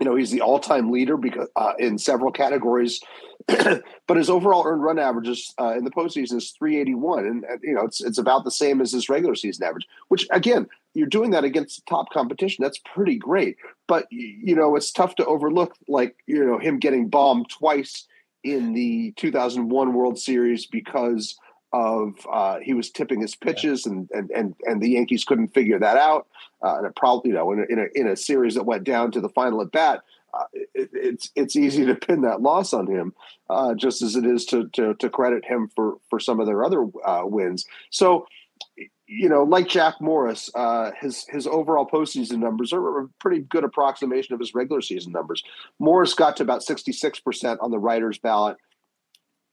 you 0.00 0.08
know, 0.08 0.16
he's 0.16 0.30
the 0.30 0.40
all-time 0.40 0.90
leader 0.90 1.16
because 1.16 1.48
uh, 1.56 1.74
in 1.78 1.98
several 1.98 2.32
categories, 2.32 3.00
but 3.46 4.16
his 4.16 4.30
overall 4.30 4.64
earned 4.66 4.82
run 4.82 4.98
averages 4.98 5.54
uh, 5.60 5.74
in 5.76 5.84
the 5.84 5.90
postseason 5.90 6.36
is 6.36 6.50
381, 6.58 7.26
and, 7.26 7.44
you 7.62 7.74
know 7.74 7.82
it's 7.82 8.00
it's 8.02 8.18
about 8.18 8.44
the 8.44 8.50
same 8.50 8.80
as 8.80 8.92
his 8.92 9.08
regular 9.08 9.34
season 9.34 9.64
average. 9.64 9.86
Which 10.08 10.26
again, 10.30 10.68
you're 10.94 11.06
doing 11.06 11.30
that 11.30 11.44
against 11.44 11.86
top 11.86 12.10
competition. 12.10 12.62
That's 12.62 12.78
pretty 12.78 13.16
great, 13.16 13.56
but 13.86 14.06
you 14.10 14.54
know 14.54 14.76
it's 14.76 14.92
tough 14.92 15.14
to 15.16 15.26
overlook 15.26 15.74
like 15.88 16.16
you 16.26 16.44
know 16.44 16.58
him 16.58 16.78
getting 16.78 17.08
bombed 17.08 17.48
twice 17.48 18.06
in 18.44 18.72
the 18.72 19.12
2001 19.16 19.94
World 19.94 20.18
Series 20.18 20.66
because 20.66 21.36
of 21.72 22.14
uh, 22.30 22.58
he 22.58 22.74
was 22.74 22.90
tipping 22.90 23.20
his 23.20 23.34
pitches 23.34 23.86
and, 23.86 24.08
and 24.12 24.30
and 24.30 24.54
and 24.64 24.82
the 24.82 24.90
Yankees 24.90 25.24
couldn't 25.24 25.48
figure 25.48 25.78
that 25.78 25.96
out. 25.96 26.26
Uh, 26.62 26.76
and 26.76 26.86
it 26.86 26.94
probably 26.94 27.30
you 27.30 27.36
know 27.36 27.52
in 27.52 27.60
a, 27.60 27.64
in 27.64 27.78
a, 27.78 28.00
in 28.00 28.08
a 28.08 28.16
series 28.16 28.54
that 28.54 28.66
went 28.66 28.84
down 28.84 29.10
to 29.10 29.20
the 29.20 29.28
final 29.30 29.62
at 29.62 29.72
bat, 29.72 30.02
uh, 30.34 30.44
it, 30.52 30.90
it's 30.92 31.30
it's 31.34 31.56
easy 31.56 31.86
to 31.86 31.94
pin 31.94 32.22
that 32.22 32.42
loss 32.42 32.72
on 32.72 32.86
him, 32.86 33.14
uh, 33.48 33.74
just 33.74 34.02
as 34.02 34.16
it 34.16 34.26
is 34.26 34.44
to, 34.46 34.68
to 34.68 34.94
to 34.94 35.08
credit 35.08 35.44
him 35.44 35.68
for 35.74 35.96
for 36.10 36.20
some 36.20 36.40
of 36.40 36.46
their 36.46 36.64
other 36.64 36.86
uh, 37.04 37.22
wins. 37.24 37.64
So. 37.90 38.26
You 39.14 39.28
know, 39.28 39.42
like 39.42 39.68
Jack 39.68 40.00
Morris, 40.00 40.48
uh, 40.54 40.90
his 40.98 41.26
his 41.28 41.46
overall 41.46 41.86
postseason 41.86 42.38
numbers 42.38 42.72
are 42.72 43.00
a 43.00 43.08
pretty 43.20 43.40
good 43.40 43.62
approximation 43.62 44.32
of 44.32 44.40
his 44.40 44.54
regular 44.54 44.80
season 44.80 45.12
numbers. 45.12 45.42
Morris 45.78 46.14
got 46.14 46.38
to 46.38 46.42
about 46.42 46.62
sixty 46.62 46.92
six 46.92 47.20
percent 47.20 47.60
on 47.60 47.70
the 47.70 47.78
writers' 47.78 48.18
ballot 48.18 48.56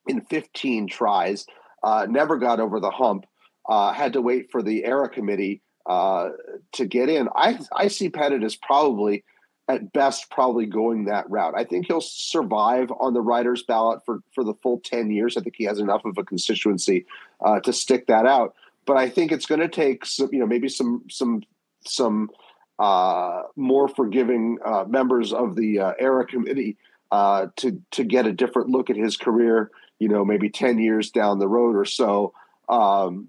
in 0.08 0.22
fifteen 0.22 0.88
tries 0.88 1.46
uh, 1.84 2.08
never 2.10 2.38
got 2.38 2.62
over 2.62 2.80
the 2.80 2.90
hump. 2.90 3.26
Uh, 3.68 3.92
had 3.92 4.14
to 4.14 4.22
wait 4.22 4.50
for 4.50 4.64
the 4.64 4.86
era 4.86 5.10
committee 5.10 5.62
uh, 5.86 6.30
to 6.72 6.86
get 6.86 7.10
in. 7.10 7.28
I 7.36 7.60
I 7.76 7.90
see 7.90 8.10
Pettitte 8.10 8.46
as 8.46 8.56
probably 8.56 9.26
at 9.68 9.92
best 9.92 10.32
probably 10.32 10.68
going 10.68 11.06
that 11.06 11.30
route. 11.30 11.54
I 11.56 11.66
think 11.66 11.86
he'll 11.86 12.02
survive 12.02 12.92
on 12.98 13.14
the 13.14 13.22
writers' 13.22 13.64
ballot 13.64 14.06
for 14.06 14.20
for 14.34 14.46
the 14.46 14.56
full 14.64 14.80
ten 14.80 15.12
years. 15.12 15.36
I 15.36 15.42
think 15.42 15.56
he 15.58 15.66
has 15.66 15.80
enough 15.80 16.06
of 16.06 16.18
a 16.18 16.24
constituency 16.24 17.06
uh, 17.44 17.60
to 17.60 17.74
stick 17.74 18.08
that 18.08 18.26
out. 18.26 18.56
But 18.90 18.98
I 18.98 19.08
think 19.08 19.32
it's 19.32 19.46
going 19.46 19.62
to 19.62 19.70
take 19.70 20.06
some, 20.06 20.30
you 20.34 20.40
know 20.40 20.48
maybe 20.48 20.68
some 20.68 21.04
some 21.10 21.44
some 21.86 22.30
uh, 22.78 23.44
more 23.56 23.88
forgiving 23.88 24.58
uh, 24.66 24.86
members 24.88 25.32
of 25.32 25.56
the 25.56 25.80
uh, 25.80 25.94
era 26.00 26.26
committee 26.26 26.78
uh, 27.12 27.48
to 27.58 27.82
to 27.92 28.04
get 28.04 28.26
a 28.26 28.34
different 28.34 28.70
look 28.70 28.90
at 28.90 28.98
his 28.98 29.16
career 29.16 29.72
you 30.00 30.08
know, 30.08 30.26
maybe 30.26 30.50
10 30.50 30.80
years 30.80 31.12
down 31.12 31.40
the 31.40 31.48
road 31.48 31.76
or 31.76 31.86
so 31.86 32.34
um, 32.70 33.28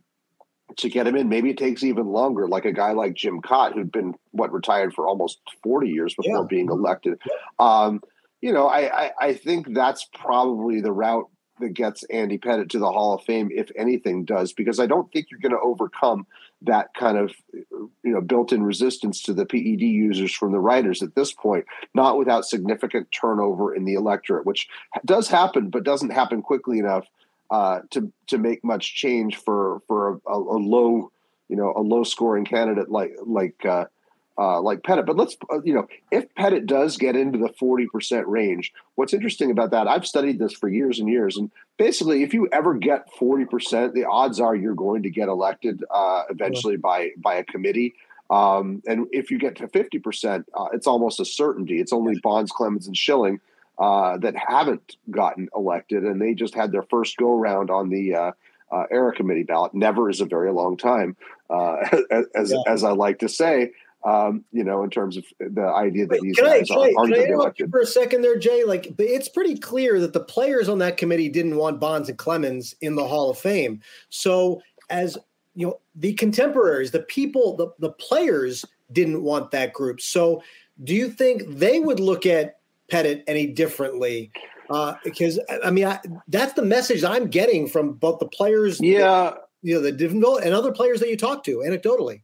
to 0.77 0.89
get 0.89 1.07
him 1.07 1.17
in. 1.17 1.29
Maybe 1.29 1.51
it 1.51 1.59
takes 1.59 1.83
even 1.83 2.07
longer, 2.07 2.49
like 2.49 2.65
a 2.65 2.73
guy 2.73 2.93
like 2.93 3.15
Jim 3.15 3.43
Kaat, 3.43 3.75
who'd 3.75 3.93
been, 3.93 4.15
what, 4.31 4.53
retired 4.53 4.95
for 4.95 5.07
almost 5.07 5.41
40 5.63 5.89
years 5.89 6.15
before 6.15 6.43
yeah. 6.43 6.47
being 6.49 6.69
elected. 6.71 7.21
Um, 7.59 8.01
you 8.41 8.53
know, 8.53 8.69
I, 8.69 9.07
I, 9.07 9.11
I 9.21 9.35
think 9.35 9.75
that's 9.75 10.09
probably 10.15 10.81
the 10.81 10.93
route 10.93 11.29
that 11.61 11.75
gets 11.75 12.03
Andy 12.05 12.39
Pettitte 12.39 12.71
to 12.71 12.79
the 12.79 12.91
Hall 12.91 13.15
of 13.15 13.23
Fame, 13.23 13.51
if 13.55 13.71
anything 13.77 14.25
does, 14.25 14.53
because 14.53 14.81
I 14.81 14.87
don't 14.87 15.11
think 15.13 15.31
you're 15.31 15.41
going 15.41 15.53
to 15.53 15.61
overcome 15.61 16.27
that 16.63 16.93
kind 16.95 17.17
of 17.17 17.33
you 17.53 17.89
know 18.03 18.21
built-in 18.21 18.63
resistance 18.63 19.23
to 19.23 19.33
the 19.33 19.47
PED 19.47 19.81
users 19.81 20.33
from 20.33 20.53
the 20.53 20.59
writers 20.59 21.03
at 21.03 21.15
this 21.15 21.33
point, 21.33 21.65
not 21.95 22.19
without 22.19 22.45
significant 22.45 23.11
turnover 23.13 23.75
in 23.75 23.85
the 23.85 23.95
electorate, 23.95 24.47
which 24.47 24.69
does 25.05 25.29
happen, 25.29 25.71
but 25.71 25.85
doesn't 25.85 26.11
happen 26.11 26.43
quickly 26.43 26.79
enough 26.79 27.07
uh, 27.51 27.81
to 27.91 28.13
to 28.29 28.39
make 28.39 28.65
much 28.65 28.95
change 28.95 29.37
for 29.37 29.83
for 29.87 30.21
a, 30.27 30.33
a, 30.35 30.39
low 30.39 31.11
you 31.49 31.57
know 31.57 31.73
a 31.77 31.81
low 31.81 32.05
scoring 32.05 32.45
candidate 32.45 32.91
like 32.91 33.13
like 33.25 33.65
uh, 33.67 33.87
uh, 34.41 34.61
like 34.61 34.81
Pettitte. 34.81 35.05
But 35.05 35.17
let's, 35.17 35.37
uh, 35.53 35.61
you 35.63 35.75
know, 35.75 35.87
if 36.11 36.35
Pettitte 36.35 36.67
does 36.67 36.97
get 36.97 37.15
into 37.15 37.39
the 37.39 37.51
40% 37.51 38.25
range, 38.27 38.73
what's 38.95 39.13
interesting 39.13 39.51
about 39.51 39.73
that, 39.73 39.87
I've 39.87 40.07
studied 40.07 40.39
this 40.39 40.55
for 40.55 40.69
years 40.69 40.99
and 40.99 41.11
years. 41.11 41.37
And 41.37 41.51
basically, 41.77 42.23
if 42.23 42.33
you 42.33 42.49
ever 42.51 42.75
get 42.75 43.13
40%, 43.15 43.93
the 43.93 44.07
odds 44.07 44.41
are 44.41 44.55
you're 44.57 44.75
going 44.75 45.03
to 45.03 45.11
get 45.11 45.29
elected 45.29 45.85
uh, 45.91 46.23
eventually 46.31 46.75
yeah. 46.75 46.81
by, 46.83 47.11
by 47.19 47.35
a 47.35 47.45
committee. 47.45 47.93
Um, 48.31 48.83
and 48.87 49.09
if 49.13 49.31
you 49.31 49.39
get 49.39 49.57
to 49.57 49.69
50%, 49.69 50.45
uh, 50.55 50.67
it's 50.73 50.87
almost 50.87 51.21
a 51.21 51.25
certainty. 51.27 51.79
It's 51.79 51.93
only 51.93 52.19
Bonds, 52.21 52.51
Clemens, 52.51 52.87
and 52.87 52.97
Schilling 52.97 53.41
uh, 53.79 54.17
that 54.19 54.35
haven't 54.37 54.97
gotten 55.11 55.49
elected, 55.55 56.05
and 56.05 56.21
they 56.21 56.33
just 56.33 56.55
had 56.55 56.73
their 56.73 56.83
first 56.85 57.17
go 57.19 57.35
around 57.35 57.71
on 57.71 57.91
the 57.91 58.15
uh, 58.15 58.33
uh, 58.71 58.85
era 58.91 59.13
committee 59.13 59.43
ballot. 59.43 59.75
Never 59.75 60.09
is 60.09 60.21
a 60.21 60.27
very 60.27 60.53
long 60.53 60.77
time, 60.77 61.17
uh, 61.51 61.77
as, 62.35 62.53
yeah. 62.53 62.59
as 62.67 62.85
I 62.85 62.93
like 62.93 63.19
to 63.19 63.29
say 63.29 63.73
um, 64.05 64.45
you 64.51 64.65
know, 64.65 64.83
in 64.83 64.91
terms 64.91 65.17
of 65.17 65.25
the 65.39 65.63
idea 65.63 66.07
that 66.07 66.21
Wait, 66.21 66.23
these 66.23 66.37
guys 66.37 66.71
I, 66.71 66.93
are, 66.97 67.07
can 67.07 67.15
I 67.15 67.25
interrupt 67.25 67.59
you 67.59 67.69
for 67.69 67.81
a 67.81 67.87
second 67.87 68.23
there, 68.23 68.39
Jay? 68.39 68.65
Like, 68.65 68.95
it's 68.99 69.29
pretty 69.29 69.59
clear 69.59 70.01
that 70.01 70.15
the 70.15 70.25
players 70.25 70.69
on 70.69 70.79
that 70.79 70.97
committee 70.97 71.29
didn't 71.29 71.57
want 71.57 71.81
Bonds 71.81 72.09
and 72.09 72.17
Clemens 72.17 72.75
in 72.81 72.95
the 72.95 73.07
Hall 73.07 73.31
of 73.31 73.39
Fame. 73.39 73.83
So, 74.09 74.63
as 74.89 75.19
you 75.55 75.67
know, 75.67 75.81
the 75.95 76.15
contemporaries, 76.15 76.93
the 76.93 77.01
people, 77.03 77.57
the, 77.57 77.69
the 77.79 77.93
players 77.93 78.65
didn't 78.91 79.23
want 79.23 79.51
that 79.51 79.75
group. 79.75 80.01
So, 80.01 80.43
do 80.83 80.95
you 80.95 81.11
think 81.11 81.43
they 81.47 81.79
would 81.79 82.01
look 82.01 82.25
at 82.25 82.59
Pettitte 82.91 83.23
any 83.27 83.47
differently? 83.47 84.31
Uh, 84.71 84.95
because 85.05 85.39
I 85.63 85.71
mean, 85.71 85.85
I, 85.85 85.99
that's 86.29 86.55
the 86.55 86.63
message 86.63 87.05
I'm 87.05 87.27
getting 87.27 87.69
from 87.69 87.95
both 87.95 88.19
the 88.19 88.29
players, 88.29 88.81
yeah, 88.81 89.35
you 89.63 89.75
know, 89.75 89.81
the 89.83 89.93
different 89.93 90.25
and 90.43 90.55
other 90.55 90.73
players 90.73 91.01
that 91.01 91.11
you 91.11 91.19
talk 91.19 91.45
to 91.45 91.59
anecdotally. 91.59 92.23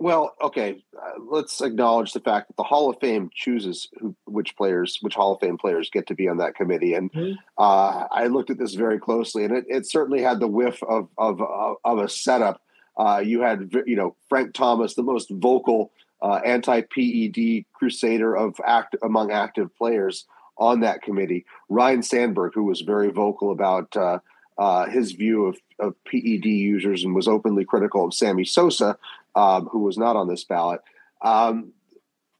Well, 0.00 0.34
okay, 0.40 0.84
uh, 0.96 1.20
let's 1.28 1.60
acknowledge 1.60 2.12
the 2.12 2.20
fact 2.20 2.48
that 2.48 2.56
the 2.56 2.62
Hall 2.62 2.88
of 2.88 3.00
Fame 3.00 3.30
chooses 3.34 3.88
who, 3.98 4.14
which 4.26 4.56
players, 4.56 4.98
which 5.00 5.16
Hall 5.16 5.34
of 5.34 5.40
Fame 5.40 5.58
players 5.58 5.90
get 5.90 6.06
to 6.06 6.14
be 6.14 6.28
on 6.28 6.36
that 6.36 6.54
committee. 6.54 6.94
And 6.94 7.12
mm-hmm. 7.12 7.32
uh, 7.58 8.06
I 8.10 8.28
looked 8.28 8.50
at 8.50 8.58
this 8.58 8.74
very 8.74 9.00
closely, 9.00 9.44
and 9.44 9.56
it, 9.56 9.64
it 9.68 9.86
certainly 9.86 10.22
had 10.22 10.38
the 10.38 10.46
whiff 10.46 10.82
of 10.84 11.08
of 11.18 11.40
of, 11.84 11.98
a 11.98 12.08
setup. 12.08 12.62
Uh, 12.96 13.22
you 13.24 13.42
had, 13.42 13.72
you 13.86 13.96
know, 13.96 14.14
Frank 14.28 14.54
Thomas, 14.54 14.94
the 14.94 15.02
most 15.02 15.30
vocal 15.30 15.90
uh, 16.22 16.40
anti-PED 16.44 17.64
crusader 17.72 18.36
of 18.36 18.54
act 18.64 18.96
among 19.02 19.32
active 19.32 19.74
players 19.76 20.26
on 20.58 20.80
that 20.80 21.02
committee. 21.02 21.44
Ryne 21.68 22.02
Sandberg, 22.02 22.54
who 22.54 22.64
was 22.64 22.82
very 22.82 23.10
vocal 23.10 23.50
about 23.50 23.96
uh, 23.96 24.18
uh, 24.58 24.86
his 24.86 25.12
view 25.12 25.46
of, 25.46 25.56
of 25.78 25.94
PED 26.04 26.44
users 26.44 27.04
and 27.04 27.14
was 27.14 27.28
openly 27.28 27.64
critical 27.64 28.06
of 28.06 28.14
Sammy 28.14 28.44
Sosa, 28.44 28.98
um, 29.34 29.66
who 29.66 29.80
was 29.80 29.98
not 29.98 30.16
on 30.16 30.28
this 30.28 30.44
ballot. 30.44 30.80
Um, 31.22 31.72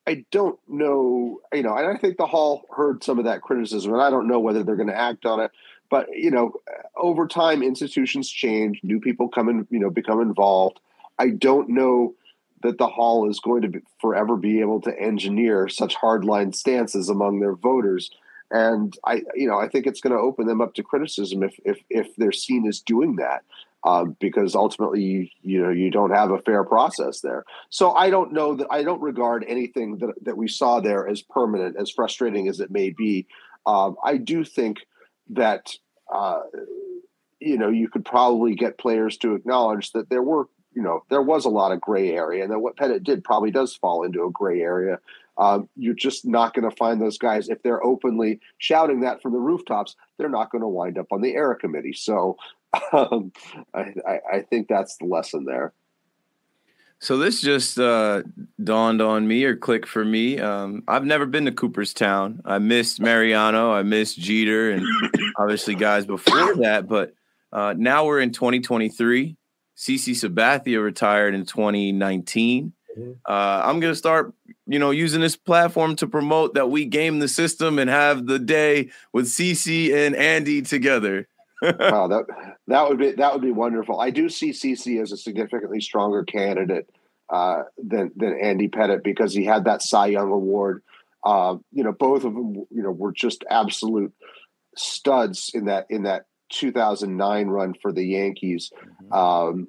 I 0.07 0.25
don't 0.31 0.59
know, 0.67 1.41
you 1.53 1.63
know, 1.63 1.77
and 1.77 1.87
I 1.87 2.01
think 2.01 2.17
the 2.17 2.27
Hall 2.27 2.65
heard 2.75 3.05
some 3.05 3.19
of 3.19 3.27
that 3.27 3.43
criticism, 3.43 3.93
and 3.93 4.01
I 4.01 4.09
don't 4.09 4.27
know 4.27 4.41
whether 4.41 4.63
they're 4.63 4.77
going 4.77 4.89
to 4.89 4.99
act 4.99 5.27
on 5.27 5.41
it. 5.41 5.51
But 5.91 6.09
you 6.15 6.31
know, 6.31 6.55
over 6.97 7.27
time, 7.27 7.63
institutions 7.63 8.31
change, 8.31 8.81
new 8.83 9.01
people 9.01 9.29
come 9.29 9.49
in, 9.49 9.67
you 9.71 9.79
know, 9.79 9.91
become 9.91 10.21
involved. 10.21 10.81
I 11.19 11.31
don't 11.31 11.71
know 11.71 12.15
that 12.63 12.79
the 12.79 12.87
Hall 12.87 13.29
is 13.29 13.39
going 13.41 13.63
to 13.63 13.69
be, 13.69 13.81
forever 14.01 14.37
be 14.37 14.61
able 14.61 14.81
to 14.83 14.99
engineer 14.99 15.69
such 15.69 15.95
hardline 15.95 16.55
stances 16.55 17.09
among 17.09 17.41
their 17.41 17.55
voters. 17.55 18.11
And 18.51 18.97
I, 19.05 19.23
you 19.35 19.47
know, 19.47 19.59
I 19.59 19.69
think 19.69 19.87
it's 19.87 20.01
going 20.01 20.15
to 20.17 20.23
open 20.23 20.47
them 20.47 20.63
up 20.63 20.75
to 20.75 20.83
criticism 20.83 21.43
if 21.43 21.59
if 21.65 21.79
if 21.91 22.17
they're 22.17 22.33
seen 22.33 22.67
as 22.67 22.81
doing 22.81 23.17
that 23.17 23.45
uh, 23.85 24.05
because 24.21 24.55
ultimately 24.55 25.03
you, 25.03 25.29
you 25.43 25.63
know 25.63 25.71
you 25.71 25.91
don't 25.91 26.11
have 26.11 26.31
a 26.31 26.41
fair 26.41 26.65
process 26.65 27.21
there. 27.21 27.45
So 27.71 27.93
I 27.93 28.11
don't 28.11 28.33
know 28.33 28.55
that 28.57 28.67
I 28.71 28.83
don't 28.83 29.01
regard 29.01 29.45
anything 29.47 29.99
that 29.99 30.15
that 30.23 30.37
we 30.37 30.49
saw 30.49 30.81
there 30.81 31.09
as 31.09 31.23
permanent, 31.23 31.77
as 31.79 31.91
frustrating 31.91 32.49
as 32.49 32.61
it 32.61 32.71
may 32.71 32.91
be. 32.91 33.27
Um, 33.67 33.97
I 34.03 34.17
do 34.17 34.45
think 34.45 34.79
that 35.31 35.73
uh, 36.13 36.41
you 37.41 37.59
know 37.59 37.69
you 37.69 37.89
could 37.89 38.05
probably 38.05 38.55
get 38.55 38.79
players 38.79 39.17
to 39.19 39.35
acknowledge 39.35 39.93
that 39.93 40.11
there 40.11 40.23
were 40.23 40.49
you 40.75 40.83
know 40.83 41.05
there 41.09 41.23
was 41.23 41.45
a 41.45 41.51
lot 41.51 41.73
of 41.73 41.81
gray 41.81 42.13
area, 42.13 42.43
and 42.43 42.53
that 42.53 42.61
what 42.61 42.77
Pettitte 42.77 43.05
did 43.05 43.23
probably 43.23 43.51
does 43.51 43.77
fall 43.77 44.05
into 44.05 44.25
a 44.25 44.31
gray 44.31 44.61
area. 44.61 44.99
Um, 45.39 45.69
you're 45.77 45.95
just 45.95 46.27
not 46.27 46.53
going 46.53 46.69
to 46.69 46.77
find 46.77 47.01
those 47.01 47.17
guys 47.17 47.49
if 47.49 47.63
they're 47.63 47.85
openly 47.85 48.41
shouting 48.59 49.01
that 49.01 49.23
from 49.23 49.33
the 49.33 49.39
rooftops. 49.39 49.95
They're 50.17 50.29
not 50.29 50.51
going 50.51 50.63
to 50.63 50.69
wind 50.69 50.99
up 50.99 51.13
on 51.13 51.21
the 51.21 51.35
era 51.35 51.55
committee. 51.57 51.93
So 51.93 52.37
um, 52.93 53.33
I, 53.75 54.21
I, 54.33 54.41
think 54.43 54.69
that's 54.69 54.97
the 54.99 55.07
lesson 55.07 55.45
there. 55.45 55.73
So 57.01 57.17
this 57.17 57.41
just 57.41 57.79
uh, 57.79 58.23
dawned 58.63 59.01
on 59.01 59.29
me 59.29 59.45
or 59.45 59.57
clicked 59.57 59.89
for 59.89 60.05
me. 60.05 60.39
Um, 60.39 60.83
I've 60.89 61.05
never 61.05 61.27
been 61.27 61.45
to 61.45 61.53
Cooperstown. 61.53 62.43
I 62.45 62.59
missed 62.59 63.01
Mariano. 63.01 63.73
I 63.73 63.85
missed 63.85 64.19
Jeter, 64.19 64.71
and 64.71 64.85
obviously 65.39 65.77
guys 65.77 66.07
before 66.07 66.57
that. 66.57 66.89
But 66.89 67.15
uh, 67.53 67.75
now 67.77 68.05
we're 68.05 68.21
in 68.21 68.33
2023. 68.33 69.37
CC 69.77 70.11
Sabathia 70.11 70.83
retired 70.83 71.35
in 71.35 71.47
2019. 71.47 72.73
Mm-hmm. 72.99 73.13
Uh, 73.25 73.63
I'm 73.65 73.79
gonna 73.79 73.95
start, 73.95 74.35
you 74.67 74.81
know, 74.81 74.91
using 74.91 75.21
this 75.21 75.37
platform 75.37 75.95
to 75.97 76.09
promote 76.09 76.55
that 76.55 76.69
we 76.69 76.85
game 76.85 77.21
the 77.21 77.29
system 77.29 77.79
and 77.79 77.89
have 77.89 78.27
the 78.27 78.41
day 78.41 78.91
with 79.13 79.27
CC 79.27 79.95
and 79.95 80.17
Andy 80.17 80.63
together. 80.63 81.29
Wow, 81.63 82.09
that 82.09 82.27
that 82.69 82.89
would 82.89 82.99
be 82.99 83.13
that 83.13 83.33
would 83.33 83.43
be 83.43 83.51
wonderful. 83.51 84.01
I 84.01 84.11
do 84.11 84.29
see 84.29 84.51
CC 84.51 85.03
as 85.03 85.13
a 85.13 85.17
significantly 85.17 85.81
stronger 85.81 86.25
candidate 86.25 86.89
uh, 87.31 87.63
than 87.77 88.13
than 88.17 88.39
Andy 88.41 88.69
Pettitte 88.69 89.03
because 89.03 89.35
he 89.35 89.45
had 89.45 89.65
that 89.65 89.83
Cy 89.83 90.09
Young 90.09 90.31
award. 90.31 90.83
Uh, 91.25 91.57
you 91.73 91.83
know, 91.83 91.93
both 91.93 92.25
of 92.25 92.35
them, 92.35 92.55
you 92.71 92.83
know, 92.83 92.93
were 92.93 93.13
just 93.13 93.45
absolute 93.51 94.13
studs 94.77 95.51
in 95.53 95.67
that 95.67 95.87
in 95.91 96.05
that 96.05 96.27
2009 96.51 97.49
run 97.49 97.75
for 97.75 97.93
the 97.93 98.05
Yankees. 98.05 98.71
Mm-hmm. 99.03 99.13
Um, 99.13 99.69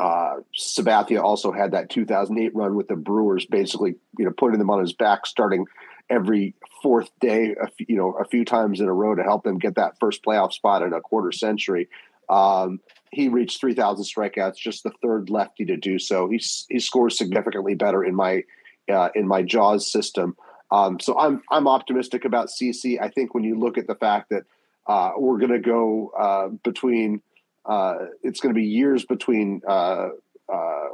uh, 0.00 0.36
Sabathia 0.58 1.22
also 1.22 1.52
had 1.52 1.72
that 1.72 1.90
2008 1.90 2.54
run 2.54 2.74
with 2.74 2.88
the 2.88 2.96
Brewers, 2.96 3.44
basically, 3.44 3.96
you 4.18 4.24
know, 4.24 4.30
putting 4.30 4.58
them 4.58 4.70
on 4.70 4.80
his 4.80 4.94
back, 4.94 5.26
starting 5.26 5.66
every 6.10 6.54
fourth 6.82 7.08
day, 7.20 7.54
you 7.78 7.96
know, 7.96 8.12
a 8.12 8.24
few 8.24 8.44
times 8.44 8.80
in 8.80 8.88
a 8.88 8.92
row 8.92 9.14
to 9.14 9.22
help 9.22 9.44
them 9.44 9.58
get 9.58 9.76
that 9.76 9.98
first 10.00 10.24
playoff 10.24 10.52
spot 10.52 10.82
in 10.82 10.92
a 10.92 11.00
quarter 11.00 11.32
century. 11.32 11.88
Um, 12.28 12.80
he 13.10 13.28
reached 13.28 13.60
3,000 13.60 14.04
strikeouts, 14.04 14.56
just 14.56 14.82
the 14.82 14.92
third 15.02 15.30
lefty 15.30 15.64
to 15.66 15.76
do 15.76 15.98
so. 15.98 16.28
He 16.28 16.40
he 16.68 16.78
scores 16.78 17.18
significantly 17.18 17.74
better 17.74 18.04
in 18.04 18.14
my 18.14 18.44
uh, 18.92 19.08
in 19.14 19.26
my 19.26 19.42
Jaws 19.42 19.90
system. 19.90 20.36
Um, 20.70 21.00
so 21.00 21.18
I'm 21.18 21.42
I'm 21.50 21.66
optimistic 21.66 22.24
about 22.24 22.48
CC. 22.48 23.00
I 23.00 23.08
think 23.08 23.34
when 23.34 23.44
you 23.44 23.58
look 23.58 23.78
at 23.78 23.86
the 23.86 23.96
fact 23.96 24.30
that 24.30 24.44
uh, 24.86 25.12
we're 25.16 25.38
going 25.38 25.52
to 25.52 25.58
go 25.58 26.12
uh, 26.18 26.48
between 26.62 27.22
uh, 27.66 27.94
it's 28.22 28.40
going 28.40 28.54
to 28.54 28.58
be 28.58 28.66
years 28.66 29.04
between 29.04 29.60
uh, 29.68 30.08
uh, 30.48 30.88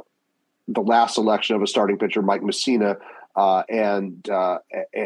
the 0.67 0.81
last 0.81 1.17
election 1.17 1.55
of 1.55 1.61
a 1.61 1.67
starting 1.67 1.97
pitcher, 1.97 2.21
Mike 2.21 2.41
Mussina, 2.41 2.97
uh, 3.37 3.61
and 3.69 4.27
uh, 4.29 4.57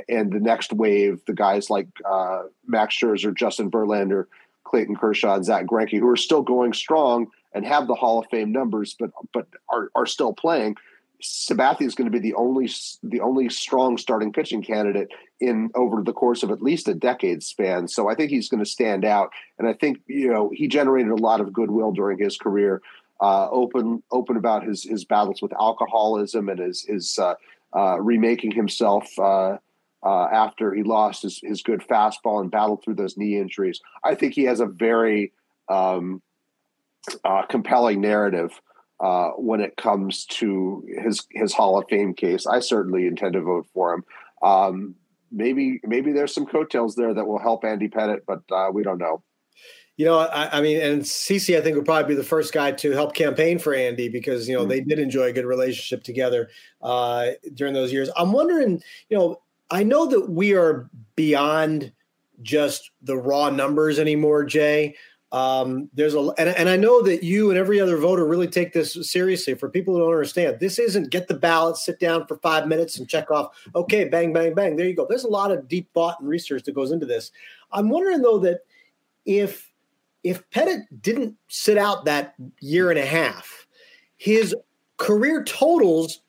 and 0.07 0.31
the 0.31 0.39
next 0.39 0.71
wave, 0.71 1.19
the 1.27 1.33
guys 1.33 1.69
like 1.69 1.88
uh, 2.09 2.43
Max 2.65 2.97
Scherzer, 2.97 3.35
Justin 3.35 3.69
Verlander, 3.69 4.25
Clayton 4.63 4.95
Kershaw, 4.95 5.35
and 5.35 5.45
Zack 5.45 5.65
Greinke, 5.65 6.00
who 6.00 6.07
are 6.07 6.15
still 6.15 6.41
going 6.41 6.71
strong 6.71 7.27
and 7.53 7.65
have 7.65 7.88
the 7.88 7.93
Hall 7.93 8.19
of 8.19 8.27
Fame 8.31 8.53
numbers, 8.53 8.95
but 8.97 9.11
but 9.33 9.47
are 9.67 9.91
are 9.95 10.05
still 10.05 10.31
playing. 10.31 10.77
Sabathia 11.21 11.85
is 11.85 11.93
going 11.93 12.09
to 12.09 12.11
be 12.11 12.19
the 12.19 12.33
only 12.35 12.69
the 13.03 13.19
only 13.19 13.50
strong 13.50 13.97
starting 13.97 14.31
pitching 14.31 14.63
candidate 14.63 15.09
in 15.41 15.69
over 15.75 16.01
the 16.01 16.13
course 16.13 16.41
of 16.41 16.51
at 16.51 16.61
least 16.61 16.88
a 16.88 16.93
decade 16.93 17.43
span. 17.43 17.89
So 17.89 18.09
I 18.09 18.15
think 18.15 18.31
he's 18.31 18.47
going 18.47 18.63
to 18.63 18.69
stand 18.69 19.03
out, 19.03 19.31
and 19.59 19.67
I 19.67 19.73
think 19.73 20.00
you 20.07 20.31
know 20.31 20.50
he 20.53 20.69
generated 20.69 21.11
a 21.11 21.15
lot 21.17 21.41
of 21.41 21.51
goodwill 21.51 21.91
during 21.91 22.17
his 22.17 22.38
career. 22.38 22.81
Uh, 23.19 23.50
open 23.51 24.01
open 24.09 24.38
about 24.38 24.63
his 24.63 24.83
his 24.85 25.03
battles 25.03 25.41
with 25.41 25.51
alcoholism 25.59 26.47
and 26.47 26.59
his 26.59 26.83
his 26.83 27.19
uh, 27.19 27.35
uh, 27.75 28.00
remaking 28.00 28.51
himself 28.51 29.08
uh, 29.20 29.58
uh, 30.04 30.25
after 30.32 30.74
he 30.74 30.84
lost 30.84 31.24
his 31.24 31.40
his 31.44 31.62
good 31.62 31.82
fastball 31.82 32.42
and 32.42 32.51
battled 32.51 32.84
through 32.84 32.96
those 32.96 33.18
knee 33.18 33.38
injuries. 33.38 33.80
I 34.04 34.16
think 34.16 34.34
he 34.34 34.44
has 34.44 34.60
a 34.60 34.66
very 34.66 35.32
um, 35.70 36.22
uh, 37.24 37.44
compelling 37.44 38.01
narrative 38.01 38.60
when 39.38 39.62
it 39.62 39.78
comes 39.78 40.25
to 40.25 40.86
his 41.04 41.25
his 41.32 41.54
Hall 41.54 41.80
of 41.80 41.86
Fame 41.90 42.13
case. 42.13 42.46
I 42.46 42.60
certainly 42.60 43.08
intend 43.08 43.34
to 43.34 43.42
vote 43.42 43.68
for 43.74 43.94
him. 43.94 44.04
Um, 44.44 44.96
maybe 45.32 45.80
maybe 45.84 46.12
there's 46.12 46.34
some 46.34 46.46
coattails 46.46 46.96
there 46.96 47.13
that 47.13 47.28
will 47.28 47.40
help 47.40 47.63
Andy 47.63 47.88
Pettitte, 47.88 48.25
but 48.28 48.74
we 48.74 48.84
don't 48.84 49.00
know. 49.00 49.24
You 49.98 50.05
know, 50.05 50.19
I, 50.19 50.57
I, 50.57 50.62
mean, 50.62 50.81
and 50.81 51.01
CC, 51.01 51.57
I 51.57 51.62
think 51.62 51.75
would 51.75 51.86
probably 51.86 52.15
be 52.15 52.15
the 52.15 52.24
first 52.24 52.53
guy 52.53 52.71
to 52.71 52.91
help 52.91 53.13
campaign 53.13 53.60
for 53.60 53.74
Andy 53.74 54.10
because 54.10 54.48
you 54.48 54.55
know 54.55 54.62
mm-hmm. 54.62 54.69
they 54.69 54.81
did 54.81 55.00
enjoy 55.00 55.25
a 55.25 55.33
good 55.33 55.45
relationship 55.45 56.03
together 56.03 56.50
uh, 56.81 57.31
during 57.53 57.74
those 57.74 57.91
years. 57.91 58.10
I'm 58.15 58.31
wondering, 58.31 58.81
you 59.10 59.17
know, 59.17 59.41
I 59.69 59.83
know 59.83 60.07
that 60.07 60.29
we 60.29 60.53
are 60.53 60.89
beyond 61.15 61.91
just 62.41 62.91
the 63.01 63.17
raw 63.17 63.50
numbers 63.50 64.00
anymore, 64.00 64.43
Jay. 64.43 64.95
Um, 65.31 65.89
there's 65.93 66.13
a 66.13 66.19
and, 66.38 66.50
and 66.50 66.67
I 66.67 66.75
know 66.75 67.01
that 67.03 67.24
you 67.24 67.50
and 67.50 67.57
every 67.57 67.79
other 67.79 67.95
voter 67.95 68.25
really 68.25 68.48
take 68.48 68.74
this 68.74 68.98
seriously. 69.10 69.53
For 69.53 69.69
people 69.69 69.93
who 69.93 70.01
don't 70.01 70.10
understand, 70.10 70.60
this 70.60 70.77
isn't 70.77 71.10
get 71.10 71.29
the 71.29 71.36
ballot, 71.36 71.77
sit 71.77 72.00
down 72.00 72.27
for 72.27 72.36
five 72.38 72.67
minutes, 72.67 73.00
and 73.00 73.07
check 73.07 73.31
off. 73.31 73.55
Okay, 73.74 74.05
bang, 74.05 74.33
bang, 74.33 74.53
bang. 74.53 74.75
There 74.75 74.88
you 74.88 74.95
go. 74.95 75.05
There's 75.07 75.24
a 75.24 75.29
lot 75.29 75.51
of 75.51 75.69
deep 75.69 75.89
thought 75.93 76.19
and 76.19 76.27
research 76.27 76.63
that 76.63 76.75
goes 76.75 76.91
into 76.91 77.05
this. 77.05 77.31
I'm 77.71 77.89
wondering 77.89 78.22
though 78.22 78.39
that 78.39 78.61
if 79.25 79.71
if 80.24 80.48
Pettitte 80.51 80.86
didn't 81.01 81.36
sit 81.48 81.77
out 81.77 82.05
that 82.05 82.36
year 82.60 82.90
and 82.90 83.00
a 83.00 83.05
half, 83.05 83.68
his 84.18 84.55
career 84.98 85.44
totals 85.44 86.22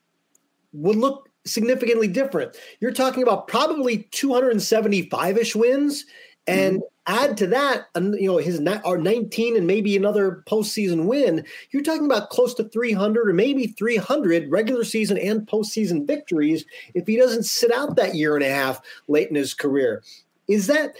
would 0.73 0.95
look 0.95 1.29
significantly 1.45 2.07
different. 2.07 2.55
You're 2.79 2.91
talking 2.91 3.21
about 3.21 3.47
probably 3.47 4.07
275 4.11 5.37
ish 5.37 5.55
wins 5.55 6.05
and 6.47 6.77
mm-hmm 6.77 6.87
add 7.05 7.35
to 7.37 7.47
that, 7.47 7.87
you 7.95 8.27
know, 8.27 8.37
his 8.37 8.61
our 8.85 8.97
19 8.97 9.57
and 9.57 9.67
maybe 9.67 9.95
another 9.95 10.43
postseason 10.47 11.05
win, 11.05 11.45
you're 11.71 11.83
talking 11.83 12.05
about 12.05 12.29
close 12.29 12.53
to 12.55 12.63
300 12.63 13.29
or 13.29 13.33
maybe 13.33 13.67
300 13.67 14.49
regular 14.49 14.83
season 14.83 15.17
and 15.17 15.47
postseason 15.47 16.07
victories 16.07 16.65
if 16.93 17.05
he 17.07 17.17
doesn't 17.17 17.43
sit 17.43 17.71
out 17.71 17.95
that 17.95 18.15
year 18.15 18.35
and 18.35 18.45
a 18.45 18.49
half 18.49 18.81
late 19.07 19.29
in 19.29 19.35
his 19.35 19.53
career. 19.53 20.01
Is 20.47 20.67
that 20.67 20.95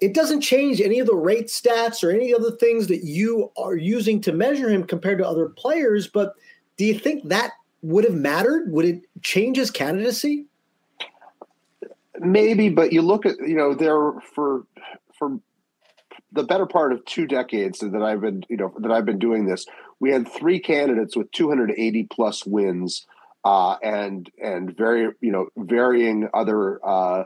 it 0.00 0.14
doesn't 0.14 0.40
change 0.40 0.80
any 0.80 0.98
of 0.98 1.06
the 1.06 1.14
rate 1.14 1.48
stats 1.48 2.02
or 2.02 2.10
any 2.10 2.34
other 2.34 2.50
things 2.50 2.86
that 2.86 3.04
you 3.04 3.52
are 3.58 3.76
using 3.76 4.20
to 4.22 4.32
measure 4.32 4.70
him 4.70 4.84
compared 4.84 5.18
to 5.18 5.28
other 5.28 5.50
players, 5.50 6.08
but 6.08 6.34
do 6.76 6.84
you 6.84 6.98
think 6.98 7.28
that 7.28 7.52
would 7.82 8.04
have 8.04 8.14
mattered? 8.14 8.72
Would 8.72 8.84
it 8.84 9.02
change 9.22 9.56
his 9.56 9.70
candidacy? 9.70 10.46
Maybe, 12.18 12.70
but 12.70 12.92
you 12.92 13.02
look 13.02 13.26
at 13.26 13.36
you 13.40 13.54
know 13.54 13.74
there 13.74 14.12
for 14.34 14.64
for 15.18 15.38
the 16.32 16.44
better 16.44 16.66
part 16.66 16.92
of 16.92 17.04
two 17.04 17.26
decades 17.26 17.80
that 17.80 18.02
I've 18.02 18.20
been, 18.20 18.44
you 18.48 18.56
know, 18.56 18.72
that 18.78 18.92
I've 18.92 19.04
been 19.04 19.18
doing 19.18 19.46
this, 19.46 19.66
we 20.00 20.10
had 20.10 20.28
three 20.28 20.60
candidates 20.60 21.16
with 21.16 21.30
280 21.32 22.04
plus 22.04 22.46
wins, 22.46 23.06
uh, 23.44 23.76
and 23.82 24.30
and 24.42 24.76
very, 24.76 25.12
you 25.20 25.32
know, 25.32 25.48
varying 25.56 26.28
other 26.34 26.80
uh, 26.86 27.24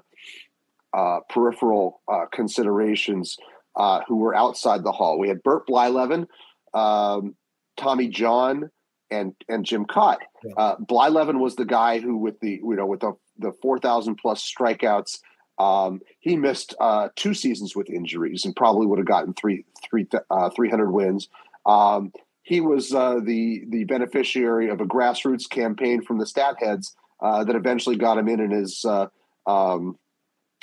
uh, 0.92 1.20
peripheral 1.28 2.00
uh, 2.08 2.26
considerations 2.32 3.36
uh, 3.76 4.00
who 4.06 4.16
were 4.16 4.34
outside 4.34 4.84
the 4.84 4.92
hall. 4.92 5.18
We 5.18 5.28
had 5.28 5.42
Bert 5.42 5.66
Blyleven, 5.66 6.26
um, 6.74 7.34
Tommy 7.76 8.08
John, 8.08 8.70
and 9.10 9.34
and 9.48 9.64
Jim. 9.64 9.86
Yeah. 9.96 10.12
Uh, 10.56 10.76
Blyleven 10.76 11.40
was 11.40 11.56
the 11.56 11.64
guy 11.64 11.98
who, 11.98 12.16
with 12.16 12.40
the 12.40 12.60
you 12.62 12.76
know, 12.76 12.86
with 12.86 13.00
the 13.00 13.12
the 13.38 13.52
4,000 13.62 14.16
plus 14.16 14.42
strikeouts 14.42 15.18
um, 15.60 16.00
he 16.20 16.36
missed 16.36 16.74
uh, 16.80 17.10
two 17.16 17.34
seasons 17.34 17.76
with 17.76 17.90
injuries 17.90 18.46
and 18.46 18.56
probably 18.56 18.86
would 18.86 18.98
have 18.98 19.06
gotten 19.06 19.34
three, 19.34 19.66
three, 19.88 20.06
uh, 20.30 20.48
300 20.50 20.90
wins. 20.90 21.28
Um, 21.66 22.12
he 22.42 22.62
was 22.62 22.94
uh, 22.94 23.20
the 23.22 23.64
the 23.68 23.84
beneficiary 23.84 24.70
of 24.70 24.80
a 24.80 24.86
grassroots 24.86 25.48
campaign 25.48 26.00
from 26.00 26.18
the 26.18 26.26
stat 26.26 26.56
heads 26.58 26.96
uh, 27.20 27.44
that 27.44 27.54
eventually 27.54 27.96
got 27.96 28.16
him 28.16 28.26
in 28.28 28.40
in 28.40 28.50
his 28.50 28.84
uh, 28.86 29.06
um, 29.46 29.98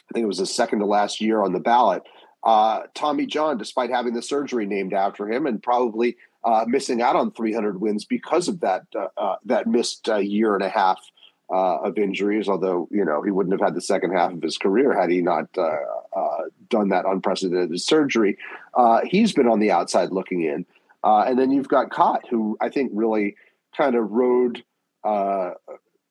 I 0.10 0.14
think 0.14 0.24
it 0.24 0.28
was 0.28 0.40
his 0.40 0.54
second 0.54 0.80
to 0.80 0.86
last 0.86 1.22
year 1.22 1.42
on 1.42 1.54
the 1.54 1.60
ballot. 1.60 2.04
Uh, 2.44 2.84
Tommy 2.94 3.26
John, 3.26 3.58
despite 3.58 3.90
having 3.90 4.14
the 4.14 4.22
surgery 4.22 4.66
named 4.66 4.94
after 4.94 5.30
him 5.30 5.46
and 5.46 5.62
probably 5.62 6.18
missing 6.66 7.02
out 7.02 7.18
on 7.18 7.32
300 7.32 7.82
wins 7.82 8.06
because 8.06 8.48
of 8.48 8.62
that 8.62 8.84
that 9.44 9.68
missed 9.68 10.08
year 10.08 10.56
and 10.56 10.64
a 10.64 10.70
half 10.70 11.00
uh, 11.52 11.78
of 11.78 11.98
injuries, 11.98 12.50
although, 12.50 12.88
you 12.92 13.06
know, 13.06 13.22
he 13.22 13.32
wouldn't 13.32 13.54
have 13.54 13.66
had 13.66 13.76
the 13.76 13.82
second 13.82 14.12
half 14.12 14.34
of 14.34 14.42
his 14.42 14.58
career 14.58 15.00
had 15.00 15.10
he 15.10 15.22
not 15.22 15.48
uh, 15.58 15.78
uh, 16.16 16.42
done 16.70 16.90
that 16.90 17.06
unprecedented 17.06 17.80
surgery. 17.80 18.38
Uh, 18.74 19.02
he's 19.06 19.32
been 19.32 19.48
on 19.48 19.60
the 19.60 19.72
outside 19.72 20.12
looking 20.12 20.44
in. 20.44 20.66
Uh, 21.04 21.24
and 21.28 21.40
then 21.40 21.52
you've 21.52 21.70
got 21.70 21.90
Kaat, 21.90 22.28
who 22.30 22.58
I 22.60 22.70
think 22.70 22.92
really 22.94 23.36
kind 23.76 23.96
of 23.96 24.12
rode 24.12 24.64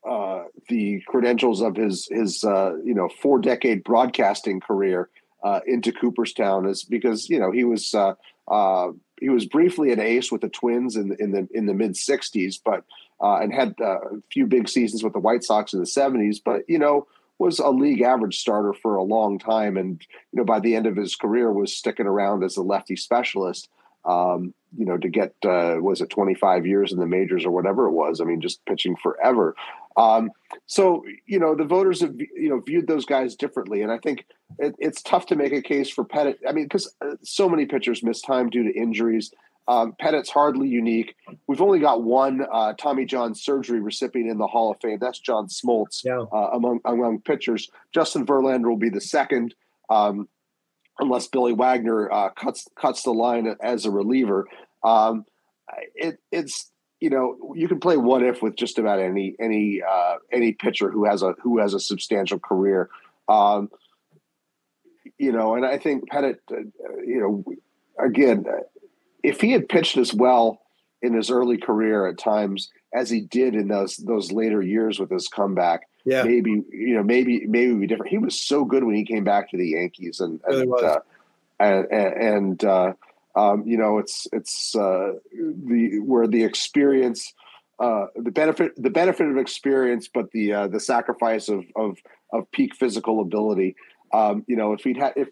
uh, 0.07 0.45
the 0.69 1.03
credentials 1.07 1.61
of 1.61 1.77
his, 1.77 2.09
his 2.11 2.42
you 2.42 2.95
know, 2.95 3.09
four 3.21 3.38
decade 3.38 3.85
broadcasting 3.85 4.61
career 4.61 5.09
into 5.66 5.92
Cooperstown 5.92 6.66
is 6.66 6.85
because, 6.85 7.29
you 7.29 7.38
know, 7.38 7.51
he 7.51 7.64
was 7.64 7.95
he 9.21 9.29
was 9.29 9.47
briefly 9.47 9.92
an 9.92 10.01
ace 10.01 10.31
with 10.31 10.42
the 10.42 10.49
Twins 10.49 10.97
in 10.97 11.09
the 11.09 11.23
in 11.23 11.33
the 11.33 11.49
in 11.53 11.66
the 11.66 11.75
mid 11.75 11.92
'60s, 11.92 12.57
but 12.64 12.85
uh, 13.21 13.37
and 13.37 13.53
had 13.53 13.75
uh, 13.81 14.01
a 14.01 14.23
few 14.31 14.47
big 14.47 14.69
seasons 14.69 15.03
with 15.03 15.12
the 15.12 15.19
White 15.19 15.45
Sox 15.45 15.73
in 15.73 15.81
the 15.81 15.87
'70s. 15.87 16.38
But 16.45 16.62
you 16.69 16.79
know, 16.79 17.07
was 17.38 17.59
a 17.59 17.71
league 17.71 18.03
average 18.03 18.38
starter 18.38 18.73
for 18.75 18.97
a 18.97 19.03
long 19.03 19.38
time, 19.38 19.77
and 19.77 20.01
you 20.33 20.38
know, 20.38 20.45
by 20.45 20.61
the 20.61 20.75
end 20.77 20.87
of 20.87 20.97
his 20.97 21.16
career, 21.16 21.53
was 21.53 21.75
sticking 21.75 22.07
around 22.07 22.45
as 22.45 22.57
a 22.57 22.62
lefty 22.62 22.97
specialist. 22.97 23.69
Um, 24.05 24.55
you 24.77 24.85
know, 24.85 24.99
to 24.99 25.09
get 25.09 25.35
uh, 25.45 25.77
was 25.81 26.01
it 26.01 26.11
25 26.11 26.66
years 26.66 26.92
in 26.92 27.01
the 27.01 27.07
majors 27.07 27.45
or 27.45 27.51
whatever 27.51 27.88
it 27.88 27.92
was. 27.92 28.21
I 28.21 28.25
mean, 28.25 28.40
just 28.40 28.64
pitching 28.66 28.97
forever. 28.97 29.57
Um, 29.97 30.31
so 30.67 31.05
you 31.27 31.39
know, 31.39 31.55
the 31.55 31.65
voters 31.65 32.01
have 32.01 32.15
you 32.19 32.49
know 32.49 32.61
viewed 32.61 32.87
those 32.87 33.07
guys 33.07 33.35
differently, 33.35 33.83
and 33.83 33.91
I 33.91 33.99
think 33.99 34.27
it, 34.59 34.75
it's 34.79 35.03
tough 35.03 35.27
to 35.27 35.37
make 35.37 35.53
a 35.53 35.63
case 35.63 35.91
for 35.91 36.05
Pettitte. 36.05 36.39
I 36.49 36.53
mean, 36.53 36.65
because 36.65 36.95
uh, 37.01 37.17
so 37.23 37.49
many 37.49 37.67
pitchers 37.67 38.03
miss 38.03 38.21
time 38.21 38.51
due 38.51 38.65
to 38.65 38.79
injuries. 38.79 39.33
Um, 39.69 39.97
Pettitte's 40.01 40.31
hardly 40.31 40.69
unique. 40.69 41.17
We've 41.49 41.61
only 41.61 41.81
got 41.81 42.05
one 42.05 42.47
uh, 42.53 42.75
Tommy 42.75 43.05
John 43.05 43.35
surgery 43.35 43.81
recipient 43.81 44.31
in 44.31 44.39
the 44.39 44.47
Hall 44.47 44.71
of 44.71 44.81
Fame. 44.81 44.99
That's 45.01 45.19
John 45.19 45.49
Smoltz 45.49 46.05
yeah. 46.05 46.25
uh, 46.33 46.51
among 46.53 46.81
among 46.85 47.23
pitchers. 47.23 47.69
Justin 47.93 48.25
Verlander 48.27 48.69
will 48.69 48.77
be 48.77 48.91
the 48.91 49.01
second. 49.01 49.55
Um, 49.91 50.29
unless 50.99 51.27
Billy 51.27 51.53
Wagner 51.53 52.11
uh, 52.11 52.31
cuts 52.31 52.69
cuts 52.77 53.03
the 53.03 53.13
line 53.13 53.55
as 53.63 53.87
a 53.87 53.91
reliever. 53.91 54.47
Um, 54.83 55.25
it, 55.95 56.19
it's 56.31 56.71
you 57.07 57.11
know 57.11 57.55
you 57.55 57.69
can 57.69 57.79
play 57.79 57.97
what 57.97 58.25
if 58.25 58.42
with 58.42 58.57
just 58.57 58.81
about 58.81 58.99
any 58.99 59.37
any 59.38 59.81
uh, 59.81 60.16
any 60.33 60.53
pitcher 60.53 60.90
who 60.90 61.05
has 61.05 61.23
a 61.23 61.35
who 61.40 61.61
has 61.61 61.73
a 61.73 61.79
substantial 61.79 62.40
career. 62.40 62.90
Um, 63.29 63.71
you 65.19 65.31
know, 65.31 65.55
and 65.55 65.64
I 65.64 65.79
think 65.79 66.11
Pettitte, 66.11 66.40
uh, 66.51 66.57
you 67.07 67.21
know, 67.21 67.45
again, 68.05 68.45
if 69.23 69.40
he 69.40 69.53
had 69.53 69.69
pitched 69.69 69.97
as 69.99 70.12
well 70.12 70.61
in 71.01 71.14
his 71.14 71.31
early 71.31 71.59
career 71.59 72.09
at 72.09 72.19
times 72.19 72.71
as 72.92 73.09
he 73.09 73.21
did 73.21 73.55
in 73.55 73.69
those 73.69 73.99
those 73.99 74.33
later 74.33 74.61
years 74.61 74.99
with 74.99 75.11
his 75.11 75.29
comeback, 75.29 75.83
yeah. 76.05 76.25
maybe 76.25 76.64
you 76.73 76.97
know 76.97 77.05
maybe 77.05 77.47
maybe 77.47 77.71
would 77.71 77.83
be 77.83 77.87
different. 77.87 78.11
He 78.11 78.19
was 78.19 78.37
so 78.37 78.64
good 78.64 78.83
when 78.83 78.97
he 78.97 79.05
came 79.05 79.23
back 79.23 79.53
to 79.53 79.57
the 79.57 79.69
Yankees, 79.69 80.19
and 80.19 80.40
and 80.45 80.73
uh, 80.73 80.99
and, 81.61 81.87
and 81.92 82.64
uh, 82.64 82.95
um, 83.37 83.64
you 83.66 83.77
know 83.77 83.99
it's 83.99 84.27
it's 84.33 84.75
uh, 84.75 85.12
the 85.33 86.01
where 86.05 86.27
the 86.27 86.44
experience. 86.44 87.33
Uh, 87.79 88.07
the 88.16 88.31
benefit, 88.31 88.72
the 88.79 88.88
benefit 88.88 89.29
of 89.29 89.37
experience, 89.37 90.09
but 90.09 90.31
the 90.31 90.51
uh, 90.51 90.66
the 90.66 90.81
sacrifice 90.81 91.51
of 91.51 91.66
of 91.77 91.99
of 92.33 92.51
peak 92.51 92.75
physical 92.75 93.20
ability. 93.20 93.77
Um, 94.14 94.44
you 94.46 94.57
know, 94.57 94.72
if 94.72 94.83
he'd 94.83 94.96
had, 94.96 95.12
if 95.14 95.29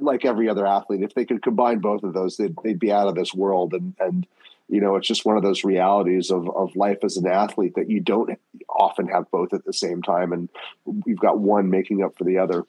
like 0.00 0.24
every 0.24 0.48
other 0.48 0.66
athlete, 0.66 1.02
if 1.02 1.14
they 1.14 1.24
could 1.24 1.42
combine 1.42 1.78
both 1.80 2.02
of 2.02 2.12
those, 2.12 2.36
they'd, 2.36 2.54
they'd 2.62 2.78
be 2.78 2.92
out 2.92 3.08
of 3.08 3.14
this 3.14 3.34
world. 3.34 3.74
And 3.74 3.94
and 3.98 4.26
you 4.68 4.80
know 4.80 4.96
it's 4.96 5.08
just 5.08 5.24
one 5.24 5.36
of 5.36 5.42
those 5.42 5.64
realities 5.64 6.30
of, 6.30 6.48
of 6.48 6.74
life 6.76 6.98
as 7.02 7.16
an 7.16 7.26
athlete 7.26 7.74
that 7.76 7.90
you 7.90 8.00
don't 8.00 8.38
often 8.68 9.08
have 9.08 9.30
both 9.30 9.52
at 9.52 9.64
the 9.64 9.72
same 9.72 10.02
time 10.02 10.32
and 10.32 10.48
you've 11.06 11.20
got 11.20 11.38
one 11.38 11.70
making 11.70 12.02
up 12.02 12.16
for 12.16 12.24
the 12.24 12.38
other 12.38 12.64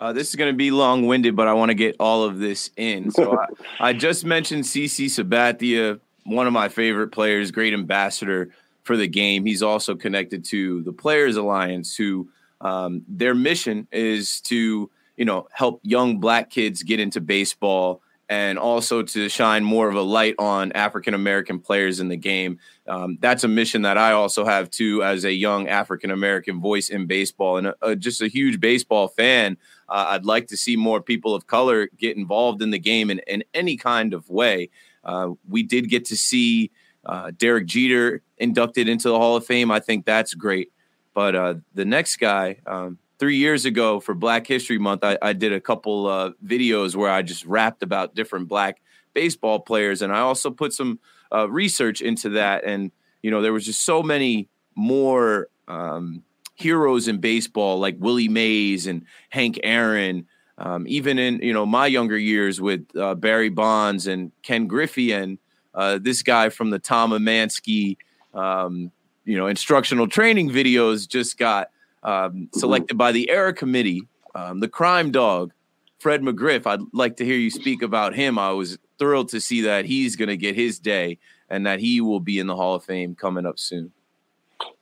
uh, 0.00 0.12
this 0.12 0.28
is 0.28 0.36
going 0.36 0.52
to 0.52 0.56
be 0.56 0.70
long-winded 0.70 1.34
but 1.34 1.48
i 1.48 1.52
want 1.52 1.70
to 1.70 1.74
get 1.74 1.96
all 1.98 2.24
of 2.24 2.38
this 2.38 2.70
in. 2.76 3.10
So 3.10 3.38
I, 3.38 3.46
I, 3.88 3.92
just 3.92 4.24
mentioned 4.24 4.64
cc 4.64 5.06
sabathia 5.06 6.00
one 6.24 6.46
of 6.46 6.52
my 6.52 6.68
favorite 6.68 7.08
players 7.08 7.50
great 7.50 7.72
ambassador 7.72 8.50
for 8.88 8.96
the 8.96 9.06
game. 9.06 9.44
He's 9.44 9.62
also 9.62 9.94
connected 9.94 10.46
to 10.46 10.82
the 10.82 10.94
players 10.94 11.36
alliance 11.36 11.94
who 11.94 12.30
um, 12.62 13.02
their 13.06 13.34
mission 13.34 13.86
is 13.92 14.40
to 14.42 14.90
you 15.16 15.24
know 15.26 15.46
help 15.52 15.80
young 15.82 16.18
black 16.20 16.48
kids 16.48 16.82
get 16.82 16.98
into 16.98 17.20
baseball 17.20 18.00
and 18.28 18.58
also 18.58 19.02
to 19.02 19.28
shine 19.28 19.64
more 19.64 19.88
of 19.88 19.96
a 19.96 20.02
light 20.02 20.34
on 20.38 20.72
African 20.72 21.14
American 21.14 21.58
players 21.58 21.98
in 22.00 22.08
the 22.08 22.16
game. 22.16 22.58
Um, 22.86 23.18
that's 23.20 23.44
a 23.44 23.48
mission 23.48 23.82
that 23.82 23.96
I 23.96 24.12
also 24.12 24.44
have 24.44 24.70
too, 24.70 25.02
as 25.02 25.24
a 25.24 25.32
young 25.32 25.68
African 25.68 26.10
American 26.10 26.60
voice 26.60 26.90
in 26.90 27.06
baseball 27.06 27.56
and 27.56 27.68
a, 27.68 27.74
a, 27.82 27.96
just 27.96 28.20
a 28.20 28.28
huge 28.28 28.60
baseball 28.60 29.08
fan. 29.08 29.56
Uh, 29.88 30.06
I'd 30.10 30.26
like 30.26 30.48
to 30.48 30.56
see 30.56 30.76
more 30.76 31.00
people 31.00 31.34
of 31.34 31.46
color 31.46 31.88
get 31.96 32.16
involved 32.16 32.60
in 32.60 32.70
the 32.70 32.78
game 32.78 33.10
in, 33.10 33.20
in 33.26 33.44
any 33.54 33.76
kind 33.76 34.12
of 34.12 34.28
way. 34.28 34.70
Uh, 35.04 35.30
we 35.48 35.62
did 35.62 35.88
get 35.88 36.04
to 36.06 36.16
see 36.16 36.70
uh, 37.06 37.30
Derek 37.36 37.66
Jeter 37.66 38.22
inducted 38.36 38.88
into 38.88 39.08
the 39.08 39.18
Hall 39.18 39.36
of 39.36 39.46
Fame. 39.46 39.70
I 39.70 39.80
think 39.80 40.04
that's 40.04 40.34
great. 40.34 40.70
But 41.14 41.34
uh, 41.34 41.54
the 41.74 41.86
next 41.86 42.16
guy, 42.16 42.58
um, 42.66 42.98
three 43.18 43.36
years 43.36 43.64
ago 43.64 44.00
for 44.00 44.14
Black 44.14 44.46
History 44.46 44.78
Month, 44.78 45.04
I, 45.04 45.18
I 45.20 45.32
did 45.32 45.52
a 45.52 45.60
couple 45.60 46.06
uh, 46.06 46.30
videos 46.44 46.94
where 46.94 47.10
I 47.10 47.22
just 47.22 47.44
rapped 47.44 47.82
about 47.82 48.14
different 48.14 48.48
black 48.48 48.80
baseball 49.14 49.60
players, 49.60 50.02
and 50.02 50.12
I 50.12 50.20
also 50.20 50.50
put 50.50 50.72
some 50.72 50.98
uh, 51.32 51.48
research 51.50 52.00
into 52.00 52.30
that. 52.30 52.64
And 52.64 52.92
you 53.22 53.30
know, 53.30 53.42
there 53.42 53.52
was 53.52 53.66
just 53.66 53.84
so 53.84 54.02
many 54.02 54.48
more 54.74 55.48
um, 55.66 56.22
heroes 56.54 57.08
in 57.08 57.18
baseball, 57.18 57.78
like 57.78 57.96
Willie 57.98 58.28
Mays 58.28 58.86
and 58.86 59.04
Hank 59.30 59.58
Aaron. 59.62 60.26
Um, 60.60 60.86
even 60.88 61.20
in 61.20 61.38
you 61.40 61.52
know 61.52 61.66
my 61.66 61.86
younger 61.86 62.18
years 62.18 62.60
with 62.60 62.84
uh, 62.96 63.14
Barry 63.14 63.48
Bonds 63.48 64.08
and 64.08 64.32
Ken 64.42 64.66
Griffey 64.66 65.12
and 65.12 65.38
uh, 65.74 65.98
this 66.02 66.22
guy 66.22 66.48
from 66.48 66.70
the 66.70 66.80
Tom 66.80 67.12
Emanski, 67.12 67.96
um, 68.34 68.90
you 69.24 69.36
know, 69.36 69.46
instructional 69.46 70.08
training 70.08 70.50
videos 70.50 71.06
just 71.08 71.38
got 71.38 71.70
um, 72.02 72.48
selected 72.54 72.96
by 72.96 73.12
the 73.12 73.30
ERA 73.30 73.52
Committee, 73.52 74.02
um, 74.34 74.60
the 74.60 74.68
crime 74.68 75.10
dog, 75.10 75.52
Fred 75.98 76.22
McGriff. 76.22 76.66
I'd 76.66 76.80
like 76.92 77.16
to 77.16 77.24
hear 77.24 77.36
you 77.36 77.50
speak 77.50 77.82
about 77.82 78.14
him. 78.14 78.38
I 78.38 78.50
was 78.50 78.78
thrilled 78.98 79.28
to 79.30 79.40
see 79.40 79.62
that 79.62 79.84
he's 79.84 80.16
going 80.16 80.28
to 80.28 80.36
get 80.36 80.54
his 80.54 80.78
day 80.78 81.18
and 81.48 81.66
that 81.66 81.80
he 81.80 82.00
will 82.00 82.20
be 82.20 82.38
in 82.38 82.46
the 82.46 82.56
Hall 82.56 82.74
of 82.74 82.84
Fame 82.84 83.14
coming 83.14 83.46
up 83.46 83.58
soon. 83.58 83.92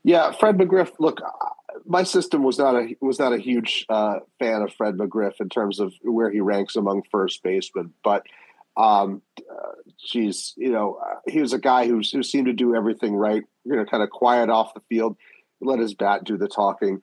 Yeah, 0.05 0.33
Fred 0.33 0.57
McGriff. 0.57 0.93
Look, 0.99 1.21
my 1.85 2.03
system 2.03 2.43
was 2.43 2.59
not 2.59 2.75
a 2.75 2.97
was 3.01 3.19
not 3.19 3.33
a 3.33 3.39
huge 3.39 3.85
uh, 3.89 4.21
fan 4.39 4.63
of 4.63 4.73
Fred 4.73 4.97
McGriff 4.97 5.41
in 5.41 5.49
terms 5.49 5.81
of 5.81 5.93
where 6.03 6.31
he 6.31 6.41
ranks 6.41 6.77
among 6.77 7.03
first 7.11 7.43
basemen, 7.43 7.93
but 8.03 8.25
um, 8.77 9.23
uh, 9.39 9.73
geez, 10.07 10.55
you 10.57 10.71
know, 10.71 10.99
uh, 11.03 11.17
he 11.27 11.41
was 11.41 11.53
a 11.53 11.59
guy 11.59 11.87
who 11.87 12.01
who 12.13 12.23
seemed 12.23 12.47
to 12.47 12.53
do 12.53 12.75
everything 12.75 13.15
right. 13.15 13.43
You 13.65 13.77
know, 13.77 13.85
kind 13.85 14.03
of 14.03 14.11
quiet 14.11 14.49
off 14.49 14.75
the 14.75 14.81
field 14.89 15.17
let 15.61 15.79
his 15.79 15.95
bat 15.95 16.25
do 16.25 16.37
the 16.37 16.49
talking. 16.49 17.03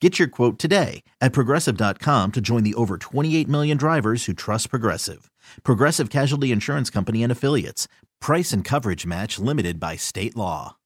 Get 0.00 0.18
your 0.20 0.28
quote 0.28 0.58
today 0.60 1.02
at 1.20 1.32
progressive.com 1.32 2.32
to 2.32 2.40
join 2.40 2.62
the 2.62 2.74
over 2.74 2.98
28 2.98 3.48
million 3.48 3.76
drivers 3.76 4.26
who 4.26 4.32
trust 4.32 4.70
Progressive. 4.70 5.28
Progressive 5.64 6.08
Casualty 6.08 6.52
Insurance 6.52 6.88
Company 6.88 7.22
and 7.22 7.32
Affiliates. 7.32 7.88
Price 8.20 8.52
and 8.52 8.64
coverage 8.64 9.04
match 9.06 9.40
limited 9.40 9.80
by 9.80 9.96
state 9.96 10.36
law. 10.36 10.76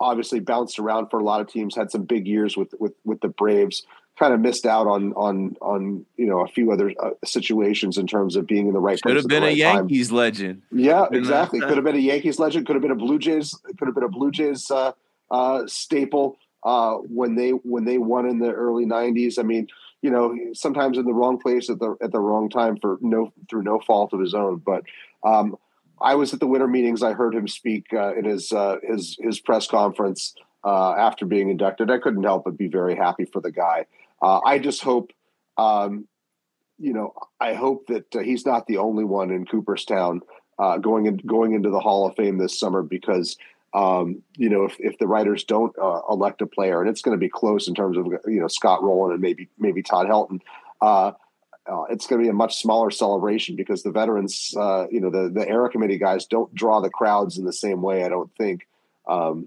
Obviously 0.00 0.40
bounced 0.40 0.78
around 0.80 1.08
for 1.10 1.20
a 1.20 1.22
lot 1.22 1.40
of 1.40 1.46
teams, 1.46 1.76
had 1.76 1.90
some 1.90 2.02
big 2.02 2.26
years 2.26 2.56
with 2.56 2.74
with 2.78 2.92
with 3.04 3.20
the 3.20 3.28
Braves. 3.28 3.86
Kind 4.18 4.34
of 4.34 4.40
missed 4.40 4.66
out 4.66 4.86
on 4.86 5.12
on 5.14 5.56
on 5.62 6.04
you 6.16 6.26
know 6.26 6.40
a 6.40 6.48
few 6.48 6.72
other 6.72 6.92
uh, 7.00 7.10
situations 7.24 7.96
in 7.96 8.06
terms 8.06 8.36
of 8.36 8.46
being 8.46 8.66
in 8.66 8.72
the 8.72 8.80
right. 8.80 9.00
Could 9.00 9.16
have 9.16 9.28
been 9.28 9.42
right 9.42 9.54
a 9.54 9.56
Yankees 9.56 10.08
time. 10.08 10.16
legend. 10.16 10.62
Yeah, 10.70 11.06
exactly. 11.10 11.60
Could 11.60 11.76
have 11.76 11.84
been 11.84 11.96
a 11.96 11.98
Yankees 12.12 12.38
legend. 12.38 12.66
Could 12.66 12.76
have 12.76 12.82
been 12.82 12.90
a 12.90 12.96
Blue 12.96 13.18
Jays. 13.18 13.54
Could 13.78 13.88
have 13.88 13.94
been 13.94 14.04
a 14.04 14.08
Blue 14.08 14.30
Jays 14.30 14.70
uh, 14.70 14.92
uh, 15.30 15.66
staple 15.66 16.36
uh, 16.66 16.96
when 16.96 17.36
they 17.36 17.50
when 17.50 17.84
they 17.84 17.96
won 17.96 18.28
in 18.28 18.40
the 18.40 18.50
early 18.50 18.84
'90s. 18.84 19.38
I 19.38 19.42
mean, 19.42 19.68
you 20.02 20.10
know, 20.10 20.36
sometimes 20.52 20.98
in 20.98 21.04
the 21.04 21.14
wrong 21.14 21.38
place 21.38 21.70
at 21.70 21.78
the 21.78 21.96
at 22.02 22.10
the 22.10 22.18
wrong 22.18 22.50
time 22.50 22.76
for 22.82 22.98
no 23.00 23.32
through 23.48 23.62
no 23.62 23.78
fault 23.78 24.12
of 24.12 24.20
his 24.20 24.34
own. 24.34 24.56
But 24.66 24.82
um, 25.22 25.56
I 26.00 26.16
was 26.16 26.34
at 26.34 26.40
the 26.40 26.46
winter 26.48 26.66
meetings. 26.66 27.04
I 27.04 27.12
heard 27.12 27.36
him 27.36 27.46
speak 27.46 27.86
uh, 27.92 28.16
in 28.16 28.24
his 28.24 28.52
uh, 28.52 28.76
his 28.82 29.16
his 29.20 29.38
press 29.38 29.68
conference 29.68 30.34
uh, 30.64 30.94
after 30.98 31.24
being 31.24 31.50
inducted. 31.50 31.88
I 31.88 31.98
couldn't 31.98 32.24
help 32.24 32.44
but 32.44 32.58
be 32.58 32.66
very 32.66 32.96
happy 32.96 33.26
for 33.26 33.40
the 33.40 33.52
guy. 33.52 33.86
Uh, 34.20 34.40
I 34.44 34.58
just 34.58 34.82
hope. 34.82 35.12
Um, 35.56 36.08
you 36.78 36.92
know, 36.92 37.14
I 37.40 37.54
hope 37.54 37.86
that 37.86 38.14
uh, 38.14 38.18
he's 38.18 38.44
not 38.44 38.66
the 38.66 38.78
only 38.78 39.04
one 39.04 39.30
in 39.30 39.46
Cooperstown 39.46 40.20
going 40.80 41.06
in, 41.06 41.16
going 41.18 41.54
into 41.54 41.70
the 41.70 41.80
Hall 41.80 42.06
of 42.06 42.16
Fame 42.16 42.38
this 42.38 42.58
summer 42.58 42.82
because 42.82 43.36
um, 43.76 44.22
you 44.36 44.48
know, 44.48 44.64
if, 44.64 44.74
if 44.80 44.98
the 44.98 45.06
writers 45.06 45.44
don't 45.44 45.76
uh, 45.78 46.00
elect 46.08 46.40
a 46.40 46.46
player, 46.46 46.80
and 46.80 46.88
it's 46.88 47.02
going 47.02 47.14
to 47.14 47.20
be 47.20 47.28
close 47.28 47.68
in 47.68 47.74
terms 47.74 47.98
of 47.98 48.06
you 48.26 48.40
know 48.40 48.48
Scott 48.48 48.82
Rolen 48.82 49.12
and 49.12 49.20
maybe 49.20 49.50
maybe 49.58 49.82
Todd 49.82 50.06
Helton, 50.06 50.40
uh, 50.80 51.12
uh, 51.70 51.82
it's 51.90 52.06
going 52.06 52.22
to 52.22 52.24
be 52.24 52.30
a 52.30 52.34
much 52.34 52.56
smaller 52.56 52.90
celebration 52.90 53.54
because 53.54 53.82
the 53.82 53.90
veterans, 53.90 54.54
uh, 54.56 54.86
you 54.90 54.98
know, 54.98 55.10
the 55.10 55.28
the 55.28 55.46
era 55.46 55.68
committee 55.68 55.98
guys 55.98 56.24
don't 56.24 56.52
draw 56.54 56.80
the 56.80 56.88
crowds 56.88 57.36
in 57.36 57.44
the 57.44 57.52
same 57.52 57.82
way. 57.82 58.02
I 58.02 58.08
don't 58.08 58.34
think, 58.36 58.66
um, 59.06 59.46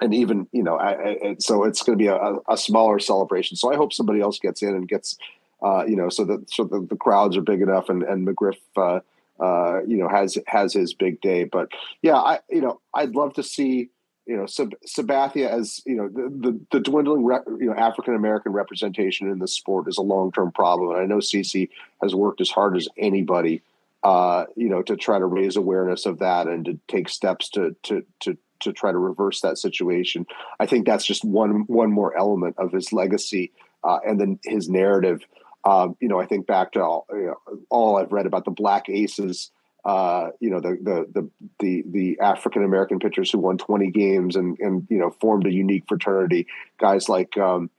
and 0.00 0.12
even 0.12 0.48
you 0.50 0.64
know, 0.64 0.74
I, 0.76 1.10
I, 1.10 1.36
so 1.38 1.62
it's 1.62 1.84
going 1.84 1.96
to 1.96 2.02
be 2.02 2.08
a, 2.08 2.38
a, 2.48 2.58
smaller 2.58 2.98
celebration. 2.98 3.56
So 3.56 3.72
I 3.72 3.76
hope 3.76 3.92
somebody 3.92 4.20
else 4.20 4.40
gets 4.40 4.60
in 4.60 4.70
and 4.70 4.88
gets, 4.88 5.18
uh, 5.62 5.84
you 5.86 5.94
know, 5.94 6.08
so 6.08 6.24
that 6.24 6.50
so 6.50 6.64
the, 6.64 6.84
the 6.90 6.96
crowds 6.96 7.36
are 7.36 7.42
big 7.42 7.62
enough 7.62 7.90
and 7.90 8.02
and 8.02 8.26
McGriff 8.26 9.02
uh, 9.40 9.80
you 9.86 9.96
know, 9.96 10.08
has 10.08 10.38
has 10.46 10.72
his 10.72 10.94
big 10.94 11.20
day. 11.20 11.44
But 11.44 11.68
yeah, 12.02 12.16
I 12.16 12.40
you 12.50 12.60
know, 12.60 12.80
I'd 12.94 13.14
love 13.14 13.34
to 13.34 13.42
see 13.42 13.90
you 14.26 14.36
know 14.36 14.46
Sab- 14.46 14.78
Sabathia 14.86 15.48
as 15.48 15.80
you 15.86 15.96
know 15.96 16.08
the 16.08 16.50
the, 16.50 16.60
the 16.72 16.80
dwindling 16.80 17.24
re- 17.24 17.40
you 17.46 17.66
know 17.66 17.74
African 17.74 18.14
American 18.14 18.52
representation 18.52 19.30
in 19.30 19.38
the 19.38 19.48
sport 19.48 19.88
is 19.88 19.98
a 19.98 20.02
long 20.02 20.32
term 20.32 20.52
problem, 20.52 20.92
and 20.92 21.00
I 21.00 21.06
know 21.06 21.18
CC 21.18 21.68
has 22.02 22.14
worked 22.14 22.40
as 22.40 22.50
hard 22.50 22.76
as 22.76 22.88
anybody. 22.98 23.62
Uh, 24.02 24.44
you 24.54 24.68
know, 24.68 24.82
to 24.82 24.94
try 24.94 25.18
to 25.18 25.26
raise 25.26 25.56
awareness 25.56 26.06
of 26.06 26.20
that 26.20 26.46
and 26.46 26.64
to 26.66 26.78
take 26.86 27.08
steps 27.08 27.48
to 27.50 27.74
to 27.82 28.04
to 28.20 28.36
to 28.60 28.72
try 28.72 28.92
to 28.92 28.98
reverse 28.98 29.40
that 29.40 29.58
situation. 29.58 30.26
I 30.60 30.66
think 30.66 30.86
that's 30.86 31.04
just 31.04 31.24
one 31.24 31.64
one 31.66 31.90
more 31.90 32.16
element 32.16 32.54
of 32.58 32.70
his 32.70 32.92
legacy 32.92 33.52
uh, 33.86 34.00
and 34.06 34.20
then 34.20 34.38
his 34.44 34.68
narrative 34.68 35.24
um, 35.66 35.96
you 36.00 36.08
know, 36.08 36.20
I 36.20 36.26
think 36.26 36.46
back 36.46 36.72
to 36.72 36.80
all, 36.80 37.06
you 37.10 37.26
know, 37.26 37.58
all 37.70 37.96
I've 37.96 38.12
read 38.12 38.26
about 38.26 38.44
the 38.44 38.52
Black 38.52 38.88
Aces, 38.88 39.50
uh, 39.84 40.30
you 40.40 40.50
know 40.50 40.60
the 40.60 40.78
the 40.82 41.06
the 41.12 41.30
the, 41.60 41.84
the 41.90 42.20
African 42.20 42.64
American 42.64 42.98
pitchers 42.98 43.30
who 43.30 43.38
won 43.38 43.58
20 43.58 43.90
games 43.90 44.34
and 44.36 44.58
and 44.58 44.86
you 44.90 44.98
know 44.98 45.10
formed 45.20 45.46
a 45.46 45.52
unique 45.52 45.84
fraternity. 45.88 46.46
Guys 46.78 47.08
like 47.08 47.36
um, 47.36 47.70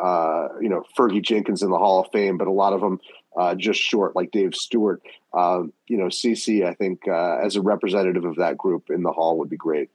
uh, 0.00 0.48
you 0.60 0.68
know 0.68 0.84
Fergie 0.96 1.22
Jenkins 1.22 1.62
in 1.62 1.70
the 1.70 1.78
Hall 1.78 2.00
of 2.00 2.10
Fame, 2.12 2.38
but 2.38 2.48
a 2.48 2.52
lot 2.52 2.72
of 2.72 2.80
them 2.80 3.00
uh, 3.36 3.54
just 3.54 3.80
short, 3.80 4.16
like 4.16 4.30
Dave 4.30 4.54
Stewart. 4.54 5.02
Um, 5.32 5.72
you 5.86 5.96
know, 5.96 6.06
CC, 6.06 6.66
I 6.66 6.74
think 6.74 7.06
uh, 7.06 7.38
as 7.42 7.56
a 7.56 7.62
representative 7.62 8.24
of 8.24 8.36
that 8.36 8.56
group 8.58 8.90
in 8.90 9.02
the 9.02 9.12
Hall 9.12 9.38
would 9.38 9.50
be 9.50 9.56
great. 9.56 9.90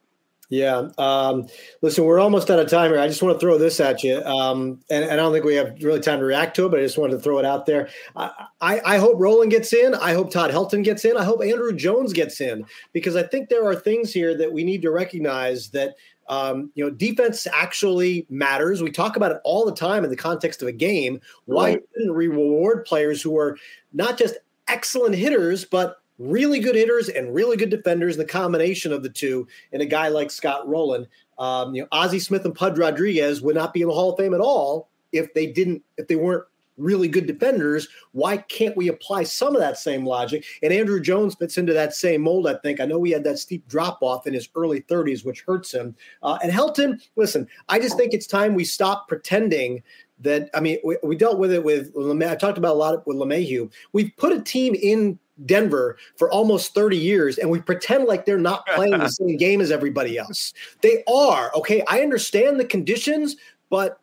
Yeah. 0.54 0.90
Um, 1.00 1.48
listen, 1.82 2.06
we're 2.06 2.20
almost 2.20 2.52
out 2.52 2.60
of 2.60 2.70
time 2.70 2.92
here. 2.92 3.00
I 3.00 3.08
just 3.08 3.24
want 3.24 3.34
to 3.34 3.40
throw 3.40 3.58
this 3.58 3.80
at 3.80 4.04
you. 4.04 4.22
Um, 4.24 4.80
and, 4.92 5.04
and, 5.04 5.14
I 5.14 5.16
don't 5.16 5.34
think 5.34 5.46
we 5.46 5.56
have 5.56 5.76
really 5.82 6.00
time 6.00 6.20
to 6.20 6.26
react 6.26 6.56
to 6.58 6.68
it, 6.68 6.70
but 6.70 6.80
I 6.80 6.84
just 6.84 6.96
wanted 6.96 7.14
to 7.14 7.20
throw 7.22 7.40
it 7.40 7.46
out 7.46 7.66
there. 7.66 7.90
I, 8.16 8.46
I, 8.62 8.82
I, 8.86 8.98
hope 9.00 9.16
Rolen 9.20 9.50
gets 9.50 9.74
in. 9.74 9.96
I 9.96 10.14
hope 10.14 10.32
Todd 10.32 10.52
Helton 10.52 10.84
gets 10.84 11.06
in. 11.06 11.18
I 11.18 11.24
hope 11.24 11.40
Andruw 11.40 11.76
Jones 11.76 12.14
gets 12.14 12.40
in 12.40 12.68
because 12.92 13.16
I 13.16 13.24
think 13.24 13.50
there 13.50 13.66
are 13.66 13.76
things 13.76 14.14
here 14.14 14.38
that 14.38 14.54
we 14.54 14.64
need 14.64 14.84
to 14.84 14.92
recognize 14.92 15.72
that 15.72 15.96
um, 16.30 16.72
you 16.76 16.86
know, 16.86 16.92
defense 16.92 17.48
actually 17.52 18.28
matters. 18.30 18.84
We 18.84 18.92
talk 18.92 19.16
about 19.16 19.32
it 19.32 19.40
all 19.44 19.66
the 19.66 19.74
time 19.74 20.04
in 20.04 20.12
the 20.12 20.16
context 20.16 20.62
of 20.62 20.68
a 20.68 20.72
game. 20.72 21.20
Why 21.46 21.72
right. 21.72 21.82
shouldn't 21.96 22.16
we 22.16 22.28
reward 22.28 22.86
players 22.86 23.24
who 23.24 23.40
are 23.40 23.58
not 23.92 24.20
just 24.20 24.36
excellent 24.68 25.16
hitters, 25.16 25.66
but 25.66 26.03
really 26.30 26.60
good 26.60 26.76
hitters 26.76 27.10
and 27.10 27.34
really 27.34 27.58
good 27.58 27.70
defenders, 27.70 28.18
the 28.18 28.26
combination 28.26 28.94
of 28.94 29.04
the 29.04 29.10
two, 29.10 29.48
and 29.72 29.82
a 29.82 29.86
guy 29.86 30.08
like 30.08 30.32
Scott 30.32 30.68
Rolen. 30.68 31.08
Um, 31.38 31.76
you 31.76 31.82
know, 31.82 31.88
Ozzie 31.92 32.20
Smith 32.20 32.46
and 32.46 32.56
Pudge 32.56 32.78
Rodriguez 32.78 33.42
would 33.42 33.56
not 33.56 33.74
be 33.74 33.82
in 33.82 33.88
the 33.88 33.94
Hall 33.94 34.12
of 34.12 34.18
Fame 34.18 34.34
at 34.34 34.40
all 34.40 34.90
if 35.12 35.34
they 35.34 35.48
didn't, 35.48 35.84
if 35.98 36.08
they 36.08 36.16
weren't 36.16 36.46
really 36.78 37.08
good 37.08 37.28
defenders. 37.28 37.88
Why 38.12 38.38
can't 38.38 38.76
we 38.76 38.88
apply 38.88 39.24
some 39.24 39.56
of 39.56 39.62
that 39.62 39.78
same 39.78 40.06
logic? 40.06 40.46
And 40.62 40.72
Andruw 40.72 41.02
Jones 41.02 41.36
fits 41.36 41.58
into 41.58 41.74
that 41.74 41.94
same 41.94 42.22
mold, 42.22 42.48
I 42.48 42.56
think. 42.56 42.80
I 42.80 42.86
know 42.86 43.04
he 43.04 43.12
had 43.12 43.24
that 43.26 43.40
steep 43.40 43.68
drop 43.68 44.00
off 44.02 44.28
in 44.28 44.34
his 44.34 44.50
early 44.56 44.82
30s, 44.82 45.26
which 45.26 45.44
hurts 45.46 45.74
him. 45.74 45.96
Uh, 46.22 46.38
and 46.42 46.52
Helton, 46.52 47.02
listen, 47.16 47.48
I 47.70 47.80
just 47.80 47.98
think 47.98 48.14
it's 48.14 48.28
time 48.28 48.56
we 48.56 48.66
stop 48.66 49.08
pretending 49.08 49.84
that 50.20 50.50
I 50.54 50.62
mean, 50.62 50.78
we, 50.84 50.98
we 51.04 51.16
dealt 51.16 51.38
with 51.38 51.52
it 51.52 51.64
with 51.64 51.94
I 51.98 52.36
talked 52.36 52.58
about 52.58 52.76
a 52.76 52.80
lot 52.80 53.06
with 53.06 53.18
LeMahieu. 53.18 53.72
We've 53.92 54.12
put 54.18 54.32
a 54.32 54.42
team 54.42 54.74
in 54.74 55.20
Denver 55.46 55.98
for 56.16 56.32
almost 56.32 56.74
30 56.74 56.98
years 56.98 57.38
and 57.38 57.50
we 57.50 57.60
pretend 57.60 58.06
like 58.06 58.26
they're 58.26 58.38
not 58.38 58.66
playing 58.76 58.98
the 58.98 59.10
same 59.10 59.38
game 59.38 59.62
as 59.62 59.72
everybody 59.72 60.18
else. 60.18 60.54
They 60.82 61.04
are. 61.08 61.52
Okay, 61.56 61.84
I 61.88 62.02
understand 62.02 62.60
the 62.60 62.66
conditions, 62.66 63.36
but 63.70 64.00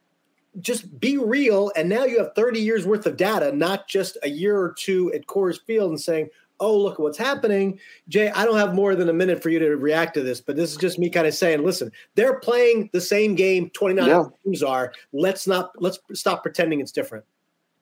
just 0.60 0.98
be 0.98 1.16
real 1.16 1.70
and 1.76 1.88
now 1.88 2.04
you 2.04 2.18
have 2.18 2.34
30 2.34 2.60
years 2.60 2.84
worth 2.84 3.06
of 3.06 3.16
data, 3.16 3.52
not 3.52 3.86
just 3.88 4.18
a 4.22 4.28
year 4.28 4.58
or 4.58 4.72
two 4.72 5.12
at 5.12 5.26
Coors 5.26 5.60
Field 5.64 5.90
and 5.90 6.00
saying, 6.00 6.28
"Oh, 6.58 6.76
look 6.76 6.94
at 6.94 7.00
what's 7.00 7.16
happening." 7.16 7.78
Jay, 8.08 8.30
I 8.30 8.44
don't 8.44 8.58
have 8.58 8.74
more 8.74 8.96
than 8.96 9.08
a 9.08 9.12
minute 9.12 9.40
for 9.40 9.50
you 9.50 9.60
to 9.60 9.76
react 9.76 10.14
to 10.14 10.24
this, 10.24 10.40
but 10.40 10.56
this 10.56 10.72
is 10.72 10.76
just 10.76 10.98
me 10.98 11.08
kind 11.08 11.28
of 11.28 11.34
saying, 11.34 11.64
"Listen, 11.64 11.92
they're 12.16 12.40
playing 12.40 12.90
the 12.92 13.00
same 13.00 13.36
game 13.36 13.70
29 13.70 14.08
yeah. 14.08 14.24
teams 14.44 14.64
are. 14.64 14.92
Let's 15.12 15.46
not 15.46 15.70
let's 15.80 16.00
stop 16.14 16.42
pretending 16.42 16.80
it's 16.80 16.90
different." 16.90 17.24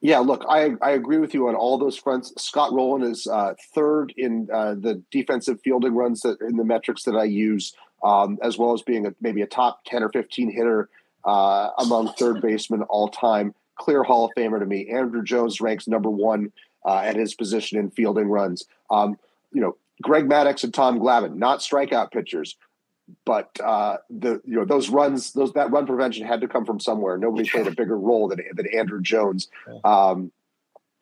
Yeah, 0.01 0.21
look, 0.21 0.45
I, 0.49 0.71
I 0.81 0.93
agree 0.93 1.19
with 1.19 1.35
you 1.35 1.49
on 1.49 1.57
all 1.57 1.77
those 1.77 1.97
fronts. 1.97 2.33
Scott 2.41 2.73
Rolen 2.73 3.03
is 3.03 3.27
uh, 3.27 3.55
third 3.75 4.15
in 4.17 4.49
uh, 4.53 4.75
the 4.75 5.03
defensive 5.11 5.61
fielding 5.63 5.95
runs 5.95 6.21
that 6.21 6.41
in 6.41 6.57
the 6.57 6.65
metrics 6.65 7.03
that 7.03 7.17
I 7.17 7.25
use, 7.25 7.75
um, 8.05 8.39
as 8.41 8.57
well 8.57 8.73
as 8.73 8.83
being 8.83 9.07
a, 9.07 9.15
maybe 9.21 9.43
a 9.43 9.47
top 9.47 9.85
ten 9.85 10.05
or 10.05 10.09
fifteen 10.09 10.53
hitter 10.53 10.89
uh, 11.25 11.71
among 11.79 12.13
third 12.13 12.41
basemen 12.41 12.83
all 12.83 13.09
time. 13.09 13.55
Clear 13.77 14.05
Hall 14.05 14.27
of 14.27 14.31
Famer 14.37 14.61
to 14.61 14.67
me. 14.67 14.89
Andruw 14.89 15.25
Jones 15.25 15.61
ranks 15.61 15.89
number 15.89 16.11
one 16.11 16.53
uh, 16.85 16.99
at 16.99 17.17
his 17.17 17.35
position 17.35 17.79
in 17.79 17.91
fielding 17.91 18.29
runs. 18.29 18.67
Um, 18.91 19.19
you 19.53 19.61
know, 19.61 19.77
Greg 20.01 20.29
Maddux 20.29 20.63
and 20.63 20.73
Tom 20.73 21.01
Glavine, 21.01 21.37
not 21.37 21.59
strikeout 21.59 22.13
pitchers, 22.13 22.57
but 23.25 23.59
uh, 23.63 23.99
the 24.11 24.41
you 24.45 24.57
know 24.57 24.65
those 24.65 24.89
runs, 24.89 25.33
those 25.33 25.53
that 25.55 25.71
run 25.71 25.87
prevention 25.87 26.27
had 26.27 26.41
to 26.41 26.49
come 26.49 26.65
from 26.65 26.81
somewhere. 26.81 27.17
Nobody 27.17 27.49
played 27.49 27.67
a 27.67 27.71
bigger 27.71 27.99
role 27.99 28.29
than 28.29 28.41
than 28.55 28.67
Andruw 28.67 29.03
Jones. 29.03 29.49
Um, 29.85 30.33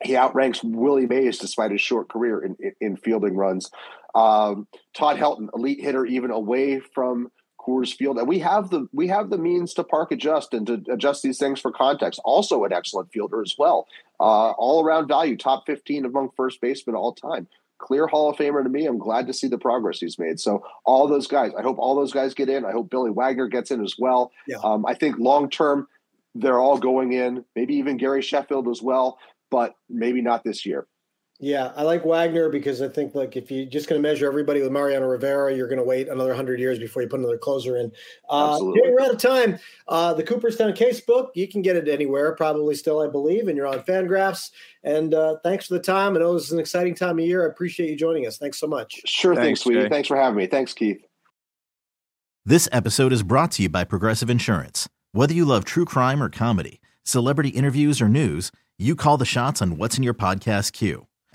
he 0.03 0.15
outranks 0.15 0.63
Willie 0.63 1.07
Mays 1.07 1.37
despite 1.37 1.71
his 1.71 1.81
short 1.81 2.07
career 2.09 2.39
in, 2.39 2.55
in, 2.59 2.73
in 2.79 2.97
fielding 2.97 3.35
runs. 3.35 3.71
Um, 4.13 4.67
Todd 4.93 5.17
Helton, 5.17 5.49
elite 5.55 5.81
hitter, 5.81 6.05
even 6.05 6.31
away 6.31 6.79
from 6.79 7.31
Coors 7.59 7.93
Field, 7.93 8.17
and 8.17 8.27
we 8.27 8.39
have 8.39 8.69
the 8.69 8.87
we 8.93 9.07
have 9.07 9.29
the 9.29 9.37
means 9.37 9.73
to 9.73 9.83
park 9.83 10.11
adjust 10.11 10.53
and 10.53 10.67
to 10.67 10.83
adjust 10.91 11.23
these 11.23 11.37
things 11.37 11.59
for 11.59 11.71
context. 11.71 12.21
Also, 12.23 12.63
an 12.63 12.71
excellent 12.71 13.11
fielder 13.11 13.41
as 13.41 13.55
well. 13.57 13.87
Uh, 14.19 14.51
all 14.51 14.83
around 14.83 15.07
value, 15.07 15.35
top 15.35 15.65
fifteen 15.65 16.05
among 16.05 16.29
first 16.37 16.61
basemen 16.61 16.95
all 16.95 17.13
time 17.13 17.47
clear 17.79 18.07
Hall 18.07 18.29
of 18.29 18.37
Famer 18.37 18.63
to 18.63 18.69
me. 18.69 18.85
I'm 18.85 18.97
glad 18.97 19.27
to 19.27 19.33
see 19.33 19.47
the 19.47 19.57
progress 19.57 19.99
he's 19.99 20.19
made. 20.19 20.39
So 20.39 20.63
all 20.85 21.07
those 21.07 21.27
guys, 21.27 21.51
I 21.57 21.61
hope 21.61 21.77
all 21.77 21.95
those 21.95 22.13
guys 22.13 22.33
get 22.33 22.49
in. 22.49 22.65
I 22.65 22.71
hope 22.71 22.89
Billy 22.89 23.11
Wagner 23.11 23.47
gets 23.47 23.71
in 23.71 23.83
as 23.83 23.95
well. 23.97 24.31
Yeah. 24.47 24.57
Um, 24.63 24.85
I 24.85 24.93
think 24.93 25.17
long 25.19 25.49
term, 25.49 25.87
they're 26.35 26.59
all 26.59 26.77
going 26.77 27.13
in. 27.13 27.45
Maybe 27.55 27.75
even 27.75 27.97
Gary 27.97 28.21
Sheffield 28.21 28.67
as 28.67 28.81
well, 28.81 29.19
but 29.49 29.75
maybe 29.89 30.21
not 30.21 30.43
this 30.43 30.65
year. 30.65 30.87
Yeah, 31.39 31.71
I 31.75 31.83
like 31.83 32.03
Wagner 32.03 32.49
because 32.49 32.81
I 32.81 32.87
think 32.87 33.13
like 33.13 33.37
if 33.37 33.51
you're 33.51 33.67
just 33.67 33.87
going 33.87 34.01
to 34.01 34.07
measure 34.07 34.25
everybody 34.25 34.59
with 34.59 34.71
Mariano 34.71 35.05
Rivera, 35.05 35.53
you're 35.55 35.67
going 35.67 35.77
to 35.77 35.83
wait 35.83 36.07
another 36.07 36.33
hundred 36.33 36.59
years 36.59 36.79
before 36.79 37.03
you 37.03 37.07
put 37.07 37.19
another 37.19 37.37
closer 37.37 37.77
in. 37.77 37.91
Uh, 38.27 38.53
Absolutely. 38.53 38.81
we're 38.91 39.01
out 39.01 39.11
of 39.11 39.19
time. 39.19 39.59
Uh, 39.87 40.15
the 40.15 40.23
Cooperstown 40.23 40.73
Case 40.73 40.99
book, 40.99 41.31
you 41.35 41.47
can 41.47 41.61
get 41.61 41.75
it 41.75 41.87
anywhere, 41.87 42.33
probably 42.33 42.73
still, 42.73 43.01
I 43.01 43.07
believe, 43.07 43.47
and 43.47 43.55
you're 43.55 43.67
on 43.67 43.81
Fangraphs. 43.81 44.49
And 44.83 45.13
uh, 45.13 45.35
thanks 45.43 45.67
for 45.67 45.75
the 45.75 45.79
time. 45.79 46.15
I 46.15 46.19
know 46.19 46.33
this 46.33 46.45
is 46.45 46.53
an 46.53 46.59
exciting 46.59 46.95
time 46.95 47.19
of 47.19 47.25
year. 47.25 47.45
I 47.45 47.51
appreciate 47.51 47.91
you 47.91 47.95
joining 47.95 48.25
us. 48.25 48.39
Thanks 48.39 48.57
so 48.57 48.65
much. 48.65 49.01
Sure 49.05 49.35
thing, 49.35 49.55
sweetie. 49.55 49.83
Jay. 49.83 49.89
Thanks 49.89 50.07
for 50.07 50.17
having 50.17 50.37
me. 50.37 50.47
Thanks, 50.47 50.73
Keith. 50.73 51.05
This 52.45 52.67
episode 52.71 53.13
is 53.13 53.21
brought 53.21 53.51
to 53.51 53.63
you 53.63 53.69
by 53.69 53.83
Progressive 53.83 54.31
Insurance. 54.31 54.89
Whether 55.11 55.35
you 55.35 55.45
love 55.45 55.65
true 55.65 55.85
crime 55.85 56.23
or 56.23 56.29
comedy, 56.29 56.81
celebrity 57.03 57.49
interviews 57.49 58.01
or 58.01 58.09
news, 58.09 58.51
you 58.79 58.95
call 58.95 59.17
the 59.17 59.25
shots 59.25 59.61
on 59.61 59.77
what's 59.77 59.97
in 59.97 60.03
your 60.03 60.15
podcast 60.15 60.71
queue. 60.71 61.05